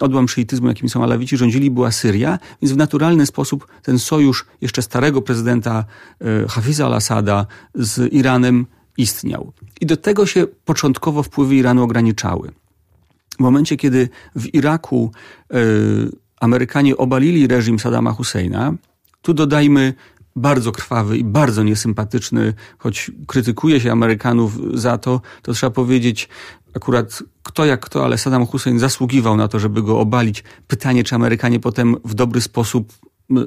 [0.00, 4.82] odłam szyityzmu, jakim są Alawici, rządzili, była Syria, więc w naturalny sposób ten sojusz jeszcze
[4.82, 5.84] starego prezydenta
[6.48, 8.66] Hafiza al-Assada z Iranem
[8.98, 9.52] istniał.
[9.80, 12.50] I do tego się początkowo wpływy Iranu ograniczały.
[13.36, 15.12] W momencie, kiedy w Iraku
[15.54, 15.56] y,
[16.40, 18.74] Amerykanie obalili reżim Saddama Husseina,
[19.24, 19.94] tu dodajmy
[20.36, 26.28] bardzo krwawy i bardzo niesympatyczny, choć krytykuje się Amerykanów za to, to trzeba powiedzieć,
[26.76, 30.44] akurat kto jak kto, ale Saddam Hussein zasługiwał na to, żeby go obalić.
[30.66, 32.92] Pytanie, czy Amerykanie potem w dobry sposób
[33.30, 33.40] yy,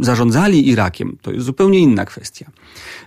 [0.00, 2.50] zarządzali Irakiem, to jest zupełnie inna kwestia.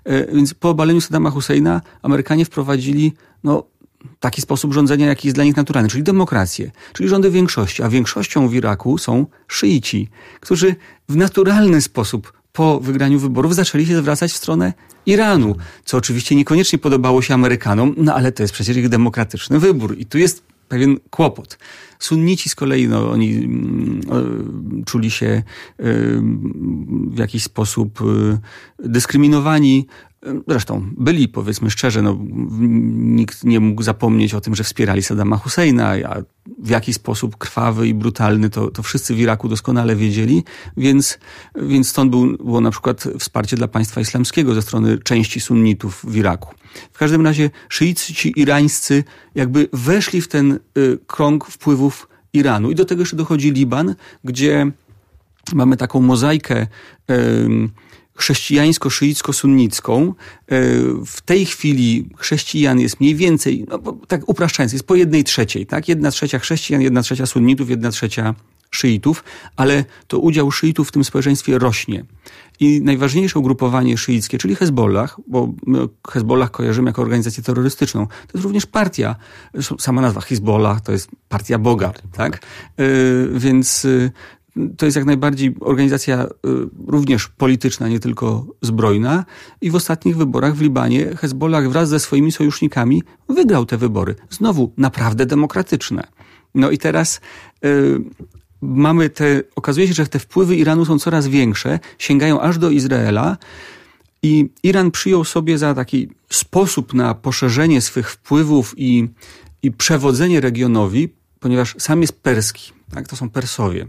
[0.06, 3.64] Yy, więc po obaleniu Saddama Husseina Amerykanie wprowadzili no,
[4.20, 7.84] taki sposób rządzenia, jaki jest dla nich naturalny, czyli demokrację, czyli rządy większości.
[7.84, 10.76] A większością w Iraku są szyici, którzy
[11.10, 14.74] w naturalny sposób po wygraniu wyborów zaczęli się zwracać w stronę
[15.06, 19.98] Iranu, co oczywiście niekoniecznie podobało się Amerykanom, no ale to jest przecież ich demokratyczny wybór
[19.98, 21.58] i tu jest pewien kłopot.
[22.00, 24.02] Sunnici z kolei, no, oni mm,
[24.86, 25.44] czuli się
[27.08, 28.40] w jakiś sposób y,
[28.90, 29.88] dyskryminowani
[30.48, 32.18] Zresztą byli, powiedzmy szczerze, no,
[32.92, 36.24] nikt nie mógł zapomnieć o tym, że wspierali Saddama Husseina, a
[36.60, 40.44] w jaki sposób krwawy i brutalny to, to wszyscy w Iraku doskonale wiedzieli,
[40.78, 41.20] więc,
[41.56, 46.16] więc stąd był, było na przykład wsparcie dla państwa islamskiego ze strony części sunnitów w
[46.16, 46.56] Iraku.
[46.92, 49.04] W każdym razie szyici irańscy
[49.36, 54.72] jakby weszli w ten y, krąg wpływów Iranu i do tego jeszcze dochodzi Liban, gdzie
[55.54, 56.68] mamy taką mozaikę
[57.12, 57.70] y,
[58.16, 60.08] chrześcijańsko-szyicko-sunnicką.
[60.08, 60.14] E,
[61.06, 65.88] w tej chwili chrześcijan jest mniej więcej, no, tak upraszczając, jest po jednej trzeciej, tak?
[65.88, 68.36] Jedna trzecia chrześcijan, jedna trzecia sunnitów, jedna trzecia
[68.72, 69.24] szyitów,
[69.56, 72.06] ale to udział szyitów w tym społeczeństwie rośnie.
[72.60, 78.44] I najważniejsze ugrupowanie szyickie, czyli Hezbollah, bo my Hezbollah kojarzymy jako organizację terrorystyczną, to jest
[78.44, 79.16] również partia,
[79.80, 82.40] sama nazwa Hezbollah to jest partia Boga, tak?
[82.78, 84.12] Yy, więc yy,
[84.78, 86.30] to jest jak najbardziej organizacja y,
[86.88, 89.26] również polityczna, nie tylko zbrojna.
[89.62, 94.16] I w ostatnich wyborach w Libanie Hezbollah wraz ze swoimi sojusznikami wygrał te wybory.
[94.30, 96.08] Znowu naprawdę demokratyczne.
[96.56, 97.22] No i teraz
[97.66, 98.02] y,
[98.62, 103.38] mamy te, okazuje się, że te wpływy Iranu są coraz większe, sięgają aż do Izraela.
[104.24, 109.10] I Iran przyjął sobie za taki sposób na poszerzenie swych wpływów i,
[109.64, 111.10] i przewodzenie regionowi,
[111.40, 113.08] ponieważ sam jest perski, tak?
[113.08, 113.88] to są Persowie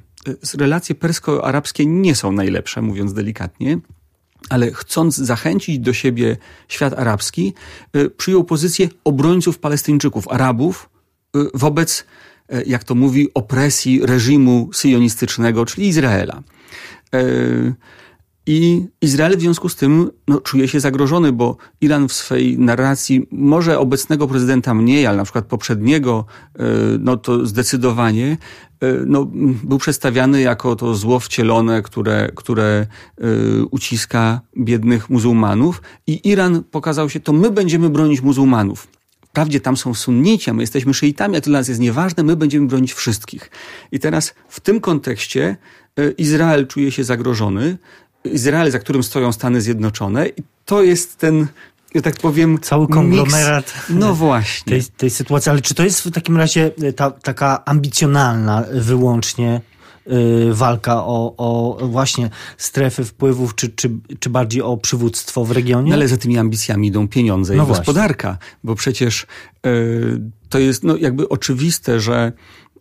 [0.58, 3.78] relacje persko-arabskie nie są najlepsze, mówiąc delikatnie
[4.48, 6.37] ale chcąc zachęcić do siebie
[6.68, 7.54] świat arabski,
[7.96, 10.90] y, przyjął pozycję obrońców Palestyńczyków, Arabów,
[11.37, 12.04] y, wobec,
[12.54, 16.42] y, jak to mówi, opresji reżimu syjonistycznego, czyli Izraela.
[18.46, 23.26] I Izrael w związku z tym no, czuje się zagrożony, bo Iran w swej narracji,
[23.31, 26.24] może obecnego prezydenta mniej, ale na przykład poprzedniego,
[26.59, 26.62] e,
[27.00, 28.37] no to zdecydowanie
[28.81, 29.24] e, no,
[29.64, 32.87] był przedstawiany jako to zło wcielone, które, które
[33.18, 33.26] e,
[33.70, 35.83] uciska biednych muzułmanów.
[36.07, 38.88] I Iran pokazał się, to my będziemy bronić muzułmanów.
[39.26, 42.37] Wprawdzie tam są sunnici, a my jesteśmy szyitami, a to dla nas jest nieważne, my
[42.37, 43.50] będziemy bronić wszystkich.
[43.92, 45.57] I teraz w tym kontekście
[46.18, 47.78] Izrael czuje się zagrożony,
[48.24, 51.46] Izrael, za którym stoją Stany Zjednoczone i to jest ten
[51.94, 52.58] ja tak powiem.
[52.61, 53.74] Cały konglomerat.
[53.88, 54.00] Mix.
[54.00, 54.70] No właśnie.
[54.70, 55.50] Tej, tej sytuacji.
[55.50, 59.61] Ale czy to jest w takim razie e, ta, taka ambicjonalna wyłącznie
[60.06, 65.90] yy, walka o, o właśnie strefy wpływów, czy, czy, czy bardziej o przywództwo w regionie?
[65.90, 67.85] No ale za tymi ambicjami idą pieniądze no i właśnie.
[67.85, 69.26] gospodarka, bo przecież
[69.64, 72.32] yy, to jest no, jakby oczywiste, że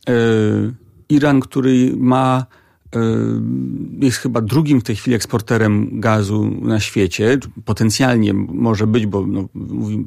[0.08, 0.73] yy,
[1.10, 2.45] Iran, który ma
[3.99, 7.38] jest chyba drugim w tej chwili eksporterem gazu na świecie.
[7.65, 9.47] Potencjalnie może być, bo no,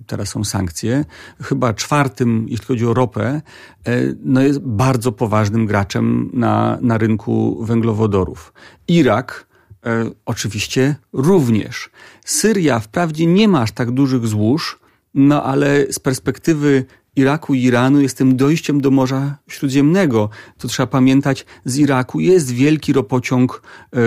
[0.06, 1.04] teraz są sankcje.
[1.42, 3.42] Chyba czwartym, jeśli chodzi o ropę,
[3.88, 8.52] y, no jest bardzo poważnym graczem na, na rynku węglowodorów.
[8.88, 9.46] Irak,
[9.86, 9.88] y,
[10.26, 11.90] oczywiście również.
[12.24, 14.78] Syria wprawdzie nie ma aż tak dużych złóż,
[15.14, 16.84] no ale z perspektywy
[17.16, 20.30] Iraku i Iranu jest tym dojściem do Morza Śródziemnego.
[20.58, 24.00] To trzeba pamiętać, z Iraku jest wielki ropociąg yy,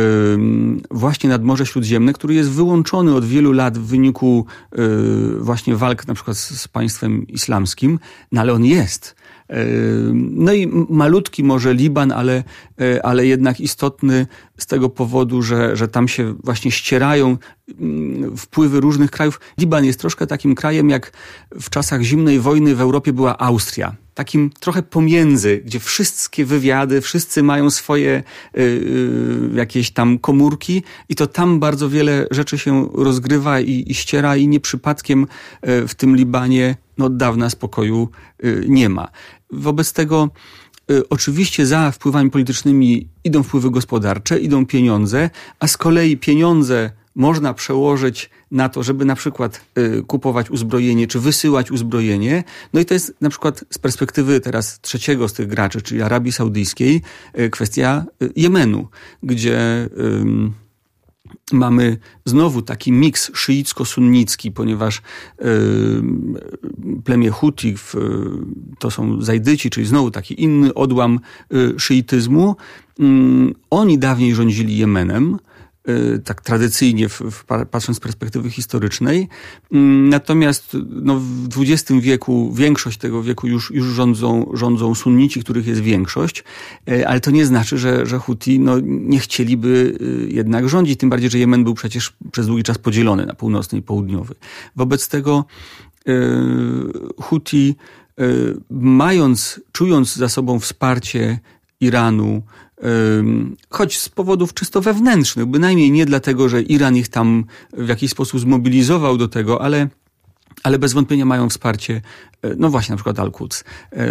[0.91, 4.45] właśnie nad Morze Śródziemne, który jest wyłączony od wielu lat w wyniku
[4.77, 7.99] yy, właśnie walk na przykład z, z państwem islamskim,
[8.31, 9.16] no ale on jest.
[10.13, 12.43] No i malutki może Liban, ale,
[13.03, 17.37] ale jednak istotny z tego powodu, że, że tam się właśnie ścierają
[17.79, 19.39] mm, wpływy różnych krajów.
[19.57, 21.11] Liban jest troszkę takim krajem, jak
[21.59, 27.43] w czasach zimnej wojny w Europie była Austria takim trochę pomiędzy, gdzie wszystkie wywiady, wszyscy
[27.43, 28.23] mają swoje
[28.57, 33.93] y, y, jakieś tam komórki i to tam bardzo wiele rzeczy się rozgrywa i, i
[33.93, 35.27] ściera i nie przypadkiem
[35.87, 38.09] w tym Libanie no, od dawna spokoju
[38.43, 39.07] y, nie ma.
[39.51, 40.29] Wobec tego
[40.91, 45.29] y, Oczywiście za wpływami politycznymi idą wpływy gospodarcze, idą pieniądze,
[45.59, 51.19] a z kolei pieniądze można przełożyć na to, żeby na przykład y, kupować uzbrojenie, czy
[51.19, 52.43] wysyłać uzbrojenie.
[52.73, 56.31] No i to jest na przykład z perspektywy teraz trzeciego z tych graczy, czyli Arabii
[56.31, 57.01] Saudyjskiej,
[57.39, 58.05] y, kwestia
[58.35, 58.87] Jemenu,
[59.23, 59.89] gdzie
[61.51, 65.01] mamy znowu taki miks szyicko-sunnicki, ponieważ
[67.03, 67.75] plemię Huti
[68.79, 71.19] to są Zajdyci, czyli znowu taki inny odłam
[71.77, 72.55] szyityzmu.
[73.69, 75.37] Oni dawniej rządzili Jemenem,
[76.23, 79.27] tak tradycyjnie, w, w, patrząc z perspektywy historycznej.
[79.71, 81.19] Mm, natomiast no,
[81.49, 86.43] w XX wieku, większość tego wieku już, już rządzą, rządzą sunnici, których jest większość,
[86.89, 91.09] y, ale to nie znaczy, że, że Huti no, nie chcieliby y, jednak rządzić, tym
[91.09, 94.35] bardziej, że Jemen był przecież przez długi czas podzielony na północny i południowy.
[94.75, 95.45] Wobec tego
[97.21, 97.75] Huti,
[98.69, 101.39] mając, czując za sobą wsparcie
[101.81, 102.43] Iranu,
[103.69, 108.39] choć z powodów czysto wewnętrznych, bynajmniej nie dlatego, że Iran ich tam w jakiś sposób
[108.39, 109.87] zmobilizował do tego, ale
[110.63, 112.01] ale bez wątpienia mają wsparcie,
[112.41, 114.07] e, no właśnie na przykład Al-Quds, e,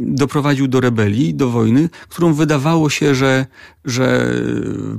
[0.00, 3.46] doprowadził do rebelii, do wojny, którą wydawało się, że,
[3.84, 4.34] że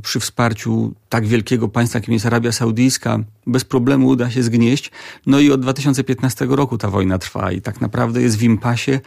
[0.04, 4.92] przy wsparciu tak wielkiego państwa, jakim jest Arabia Saudyjska, bez problemu uda się zgnieść.
[5.26, 9.00] No i od 2015 roku ta wojna trwa i tak naprawdę jest w impasie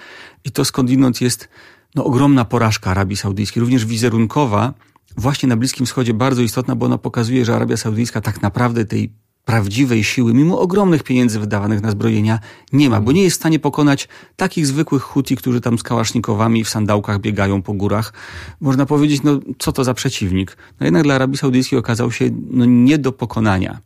[0.44, 1.48] i to skądinąd jest
[1.94, 4.74] no, ogromna porażka Arabii Saudyjskiej, również wizerunkowa,
[5.16, 9.12] właśnie na Bliskim Wschodzie bardzo istotna, bo ona pokazuje, że Arabia Saudyjska tak naprawdę tej
[9.44, 12.38] prawdziwej siły, mimo ogromnych pieniędzy wydawanych na zbrojenia,
[12.72, 16.64] nie ma, bo nie jest w stanie pokonać takich zwykłych huti, którzy tam z kałasznikowami
[16.64, 18.12] w sandałkach biegają po górach.
[18.61, 20.57] Można powiedzieć, no co to za przeciwnik?
[20.81, 23.81] No jednak dla Arabii Saudyjskiej okazał się no, nie do pokonania.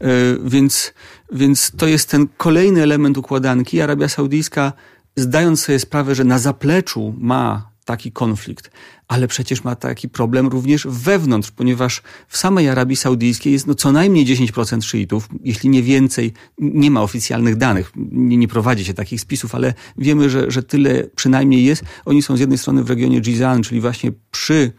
[0.00, 0.08] Yy,
[0.44, 0.94] więc,
[1.32, 3.80] więc to jest ten kolejny element układanki.
[3.80, 4.72] Arabia Saudyjska
[5.16, 8.70] zdając sobie sprawę, że na zapleczu ma taki konflikt,
[9.08, 13.92] ale przecież ma taki problem również wewnątrz, ponieważ w samej Arabii Saudyjskiej jest no co
[13.92, 19.20] najmniej 10% szyitów, jeśli nie więcej, nie ma oficjalnych danych, nie, nie prowadzi się takich
[19.20, 21.84] spisów, ale wiemy, że, że tyle przynajmniej jest.
[22.04, 24.72] Oni są z jednej strony w regionie Jizan, czyli właśnie przy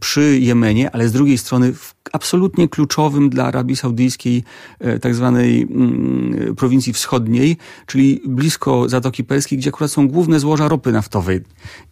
[0.00, 4.44] przy Jemenie, ale z drugiej strony w absolutnie kluczowym dla Arabii Saudyjskiej
[4.78, 10.68] e, tak zwanej mm, prowincji wschodniej, czyli blisko Zatoki Perskiej, gdzie akurat są główne złoża
[10.68, 11.40] ropy naftowej.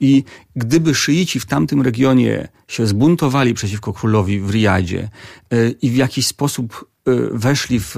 [0.01, 0.25] I
[0.57, 5.11] gdyby szyici w tamtym regionie się zbuntowali przeciwko królowi w Riyadzie
[5.51, 6.90] e, i w jakiś sposób Y,
[7.33, 7.97] weszli w,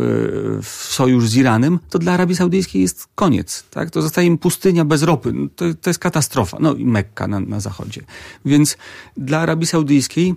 [0.62, 3.64] w, sojusz z Iranem, to dla Arabii Saudyjskiej jest koniec.
[3.70, 3.90] Tak?
[3.90, 5.32] To zostaje im pustynia bez ropy.
[5.32, 6.56] No, to, to jest katastrofa.
[6.60, 8.02] No i Mekka na, na zachodzie.
[8.44, 8.76] Więc
[9.16, 10.34] dla Arabii Saudyjskiej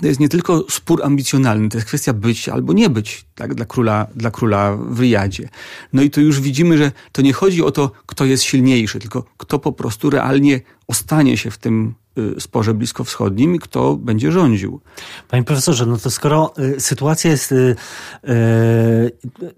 [0.00, 3.64] to jest nie tylko spór ambicjonalny, to jest kwestia być albo nie być tak, dla,
[3.64, 5.48] króla, dla króla w Riyadzie.
[5.92, 9.24] No i to już widzimy, że to nie chodzi o to, kto jest silniejszy, tylko
[9.36, 12.05] kto po prostu realnie ostanie się w tym Y,
[12.38, 14.80] sporze bliskowschodnim i kto będzie rządził.
[15.28, 17.76] Panie profesorze, no to skoro y, sytuacja jest y,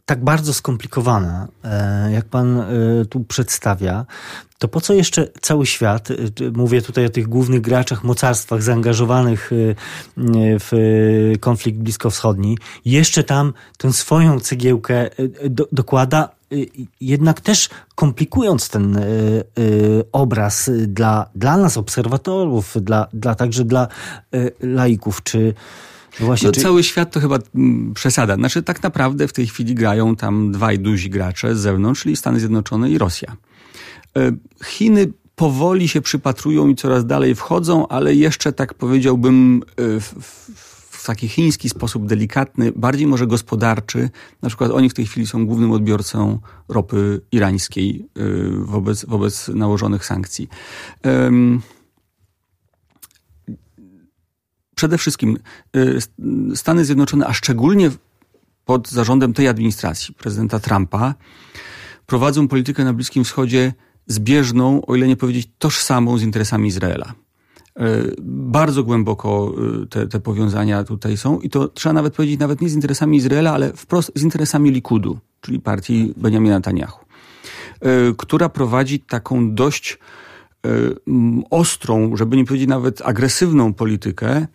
[0.06, 1.48] tak bardzo skomplikowana,
[2.12, 2.64] jak pan
[3.10, 4.06] tu przedstawia,
[4.58, 6.08] to po co jeszcze cały świat,
[6.52, 9.50] mówię tutaj o tych głównych graczach, mocarstwach zaangażowanych
[10.36, 10.70] w
[11.40, 15.10] konflikt bliskowschodni, jeszcze tam tę swoją cegiełkę
[15.72, 16.37] dokłada, Y,
[17.00, 19.00] jednak też komplikując ten y,
[19.58, 23.88] y, obraz dla, dla nas, obserwatorów, dla, dla także dla
[24.60, 25.54] laików, czy
[26.20, 26.60] właśnie, no, czy...
[26.60, 28.34] Cały świat to chyba mm, przesada.
[28.34, 32.40] Znaczy tak naprawdę w tej chwili grają tam dwaj duzi gracze z zewnątrz, czyli Stany
[32.40, 33.36] Zjednoczone i Rosja.
[34.64, 40.14] Chiny powoli się przypatrują i coraz dalej wchodzą, ale jeszcze tak powiedziałbym w,
[40.87, 44.10] w taki chiński sposób delikatny, bardziej może gospodarczy.
[44.42, 50.04] Na przykład oni w tej chwili są głównym odbiorcą ropy irańskiej y, wobec, wobec nałożonych
[50.04, 50.48] sankcji.
[54.74, 55.38] Przede wszystkim
[55.76, 55.98] y,
[56.54, 57.90] Stany Zjednoczone, a szczególnie
[58.64, 61.14] pod zarządem tej administracji, prezydenta Trumpa,
[62.06, 63.72] prowadzą politykę na Bliskim Wschodzie
[64.06, 67.14] zbieżną, o ile nie powiedzieć tożsamą z interesami Izraela.
[67.78, 72.60] E, bardzo głęboko e, te, te powiązania tutaj są i to trzeba nawet powiedzieć, nawet
[72.60, 76.98] nie z interesami Izraela, ale wprost z interesami Likudu, czyli partii Benjamina Netanyahu.
[78.16, 79.98] która prowadzi taką dość
[81.50, 84.46] ostrą, żeby nie powiedzieć nawet agresywną politykę,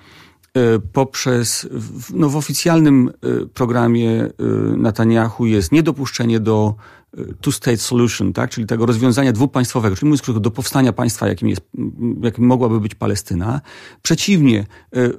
[0.93, 1.67] poprzez,
[2.13, 3.11] no w oficjalnym
[3.53, 4.29] programie
[4.77, 6.75] Netanyahu jest niedopuszczenie do
[7.41, 8.49] two-state solution, tak?
[8.49, 11.61] czyli tego rozwiązania dwupaństwowego, czyli mówiąc krótko, do powstania państwa, jakim, jest,
[12.21, 13.61] jakim mogłaby być Palestyna.
[14.01, 14.65] Przeciwnie,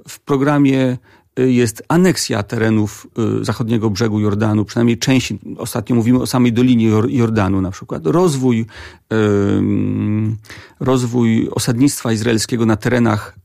[0.08, 0.98] w programie
[1.36, 3.06] jest aneksja terenów
[3.40, 8.66] y, zachodniego brzegu Jordanu, przynajmniej części, ostatnio mówimy o samej Dolinie Jordanu na przykład, rozwój,
[10.80, 13.43] rozwój osadnictwa izraelskiego na terenach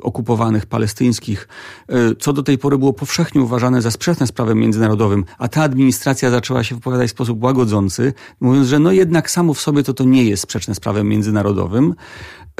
[0.00, 1.48] okupowanych, palestyńskich,
[1.92, 5.62] y, co do tej pory było powszechnie uważane za sprzeczne z prawem międzynarodowym, a ta
[5.62, 9.94] administracja zaczęła się wypowiadać w sposób łagodzący, mówiąc, że no jednak samo w sobie to
[9.94, 11.94] to nie jest sprzeczne z prawem międzynarodowym.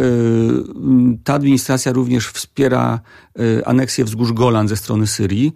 [0.01, 0.05] Y,
[1.25, 3.01] ta administracja również wspiera
[3.41, 5.53] y, aneksję wzgórz Golan ze strony Syrii,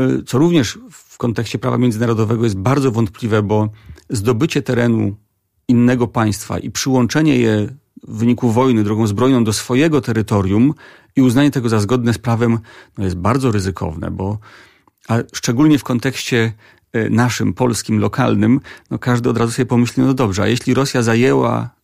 [0.00, 3.68] y, co również w kontekście prawa międzynarodowego jest bardzo wątpliwe, bo
[4.10, 5.16] zdobycie terenu
[5.68, 7.68] innego państwa i przyłączenie je
[8.08, 10.74] w wyniku wojny drogą zbrojną do swojego terytorium
[11.16, 12.58] i uznanie tego za zgodne z prawem
[12.98, 14.38] no jest bardzo ryzykowne, bo
[15.08, 16.52] a szczególnie w kontekście
[17.10, 21.76] naszym, polskim, lokalnym, no każdy od razu sobie pomyśli, no dobrze, a jeśli Rosja zajęła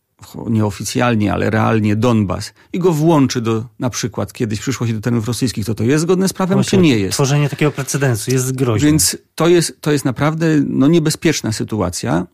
[0.49, 5.27] nieoficjalnie, ale realnie Donbas i go włączy do, na przykład kiedyś przyszło się do terenów
[5.27, 7.13] rosyjskich, to to jest zgodne z prawem, Właśnie, czy nie jest?
[7.13, 8.87] Tworzenie takiego precedensu jest groźne.
[8.87, 12.27] Więc to jest, to jest naprawdę no, niebezpieczna sytuacja,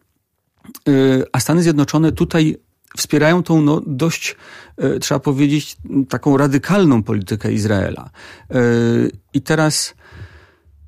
[0.86, 2.58] yy, a Stany Zjednoczone tutaj
[2.98, 4.36] wspierają tą no, dość,
[4.78, 5.78] yy, trzeba powiedzieć,
[6.10, 8.10] taką radykalną politykę Izraela.
[8.50, 9.96] Yy, I teraz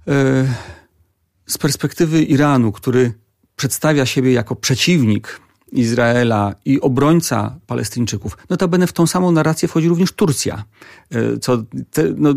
[0.08, 0.14] yy,
[1.48, 3.14] z perspektywy Iranu, który
[3.56, 5.42] przedstawia siebie jako przeciwnik
[5.72, 10.64] Izraela i obrońca Palestyńczyków, notabene w tą samą narrację wchodzi również Turcja,
[11.12, 12.34] e, co te, no,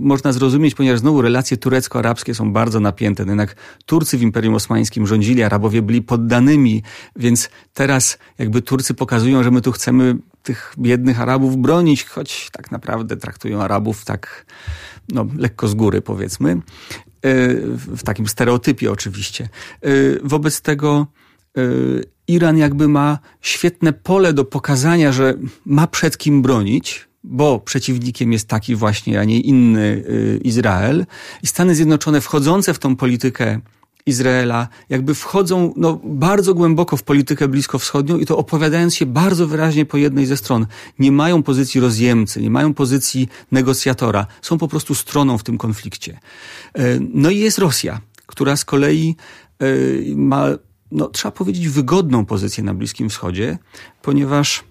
[0.00, 3.24] można zrozumieć, ponieważ znowu relacje turecko-arabskie są bardzo napięte.
[3.24, 6.82] No jednak Turcy w Imperium Osmańskim rządzili, Arabowie byli poddanymi,
[7.16, 12.70] więc teraz jakby Turcy pokazują, że my tu chcemy tych biednych Arabów bronić, choć tak
[12.70, 14.46] naprawdę traktują Arabów tak
[15.08, 16.50] no, lekko z góry, powiedzmy.
[16.50, 16.60] E,
[17.76, 19.48] w takim stereotypie oczywiście.
[19.82, 19.88] E,
[20.22, 21.06] wobec tego
[22.28, 25.34] Iran jakby ma świetne pole do pokazania, że
[25.66, 31.06] ma przed kim bronić, bo przeciwnikiem jest taki właśnie, a nie inny y, Izrael.
[31.42, 33.60] I Stany Zjednoczone wchodzące w tą politykę
[34.06, 39.84] Izraela, jakby wchodzą no, bardzo głęboko w politykę bliskowschodnią i to opowiadając się bardzo wyraźnie
[39.84, 40.66] po jednej ze stron.
[40.98, 46.20] Nie mają pozycji rozjemcy, nie mają pozycji negocjatora, są po prostu stroną w tym konflikcie.
[46.74, 49.16] E, no i jest Rosja, która z kolei
[49.60, 49.66] e,
[50.16, 50.46] ma
[50.92, 53.58] no, trzeba powiedzieć, wygodną pozycję na Bliskim Wschodzie,
[54.02, 54.64] ponieważ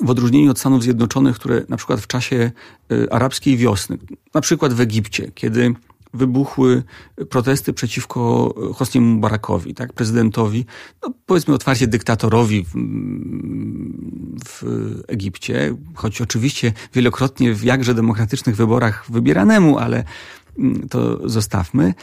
[0.00, 2.50] w odróżnieniu od Stanów Zjednoczonych, które na przykład w czasie
[2.92, 3.98] y, arabskiej wiosny,
[4.34, 5.74] na przykład w Egipcie, kiedy
[6.14, 6.82] wybuchły
[7.30, 10.64] protesty przeciwko Hosniemu Mubarakowi, tak, prezydentowi,
[11.02, 12.74] no powiedzmy otwarcie dyktatorowi w,
[14.44, 14.64] w
[15.08, 20.04] Egipcie, choć oczywiście wielokrotnie w jakże demokratycznych wyborach wybieranemu, ale
[20.58, 21.94] mm, to zostawmy.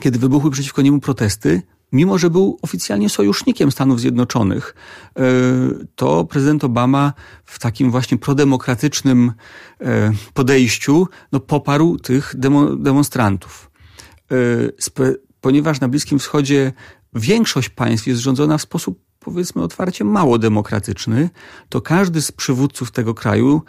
[0.00, 1.62] Kiedy wybuchły przeciwko niemu protesty,
[1.92, 4.74] mimo że był oficjalnie sojusznikiem Stanów Zjednoczonych,
[5.16, 5.22] e,
[5.94, 7.12] to prezydent Obama
[7.44, 9.32] w takim właśnie prodemokratycznym
[9.80, 13.70] e, podejściu no, poparł tych demo, demonstrantów.
[14.30, 14.36] E,
[15.40, 16.72] ponieważ na Bliskim Wschodzie
[17.14, 21.30] większość państw jest rządzona w sposób powiedzmy otwarcie mało demokratyczny,
[21.68, 23.62] to każdy z przywódców tego kraju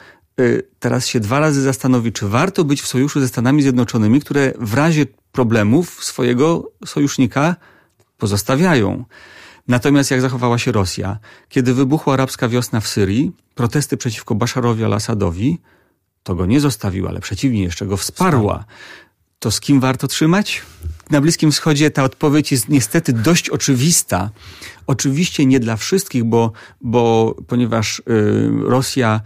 [0.79, 4.73] teraz się dwa razy zastanowi, czy warto być w sojuszu ze Stanami Zjednoczonymi, które w
[4.73, 7.55] razie problemów swojego sojusznika
[8.17, 9.05] pozostawiają.
[9.67, 11.19] Natomiast jak zachowała się Rosja?
[11.49, 15.59] Kiedy wybuchła arabska wiosna w Syrii, protesty przeciwko Basharowi al-Assadowi,
[16.23, 18.65] to go nie zostawiła, ale przeciwnie, jeszcze go wsparła.
[19.39, 20.61] To z kim warto trzymać?
[21.09, 24.29] Na Bliskim Wschodzie ta odpowiedź jest niestety dość oczywista.
[24.87, 26.51] Oczywiście nie dla wszystkich, bo,
[26.81, 28.03] bo ponieważ y,
[28.63, 29.21] Rosja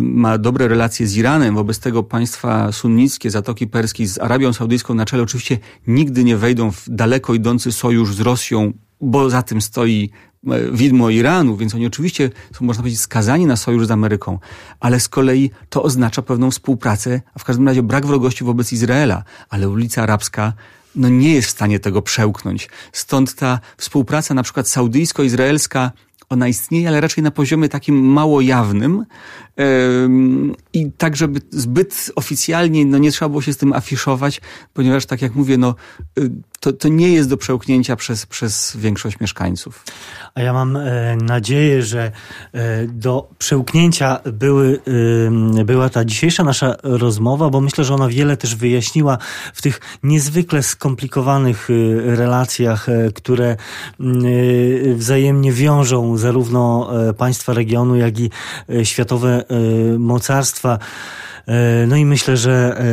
[0.00, 5.04] ma dobre relacje z Iranem, wobec tego państwa sunnickie, Zatoki Perskiej z Arabią Saudyjską na
[5.04, 10.10] czele oczywiście nigdy nie wejdą w daleko idący sojusz z Rosją, bo za tym stoi
[10.46, 14.38] e, widmo Iranu, więc oni oczywiście są, można powiedzieć, skazani na sojusz z Ameryką,
[14.80, 19.24] ale z kolei to oznacza pewną współpracę, a w każdym razie brak wrogości wobec Izraela,
[19.48, 20.52] ale ulica arabska
[20.94, 22.68] no nie jest w stanie tego przełknąć.
[22.92, 25.90] Stąd ta współpraca na przykład saudyjsko-izraelska
[26.32, 29.04] ona istnieje, ale raczej na poziomie takim mało jawnym.
[30.72, 34.40] I tak, żeby zbyt oficjalnie no nie trzeba było się z tym afiszować,
[34.74, 35.74] ponieważ tak jak mówię, no
[36.18, 36.30] y,
[36.62, 39.84] to, to nie jest do przełknięcia przez, przez większość mieszkańców.
[40.34, 42.12] A ja mam e, nadzieję, że
[42.52, 44.80] e, do przełknięcia były,
[45.58, 49.18] e, była ta dzisiejsza nasza rozmowa, bo myślę, że ona wiele też wyjaśniła
[49.54, 53.56] w tych niezwykle skomplikowanych e, relacjach, e, które e,
[54.94, 58.30] wzajemnie wiążą zarówno państwa regionu, jak i
[58.84, 59.44] światowe
[59.98, 60.78] mocarstwa.
[61.46, 62.84] E, no i myślę, że e,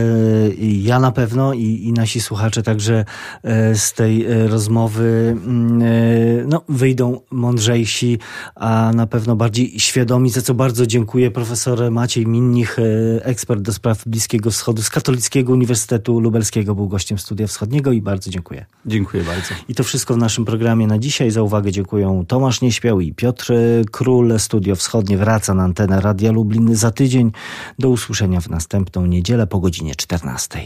[0.60, 3.06] ja na pewno i, i nasi słuchacze także
[3.44, 8.20] e, z tej rozmowy mm, no, wyjdą mądrzejsi,
[8.56, 12.78] a na pewno bardziej świadomi, za co bardzo dziękuję profesor Maciej Minnich,
[13.22, 18.30] ekspert do spraw Bliskiego Wschodu z Katolickiego Uniwersytetu Lubelskiego, był gościem Studia Wschodniego i bardzo
[18.30, 18.66] dziękuję.
[18.86, 19.54] Dziękuję bardzo.
[19.68, 21.32] I to wszystko w naszym programie na dzisiaj.
[21.32, 23.54] Za uwagę dziękuję Tomasz Nieśpiał i Piotr
[23.92, 24.40] Król.
[24.40, 27.32] Studio Wschodnie wraca na antenę Radia Lublin za tydzień.
[27.80, 30.60] Do usłyszenia w następną niedzielę po godzinie 14.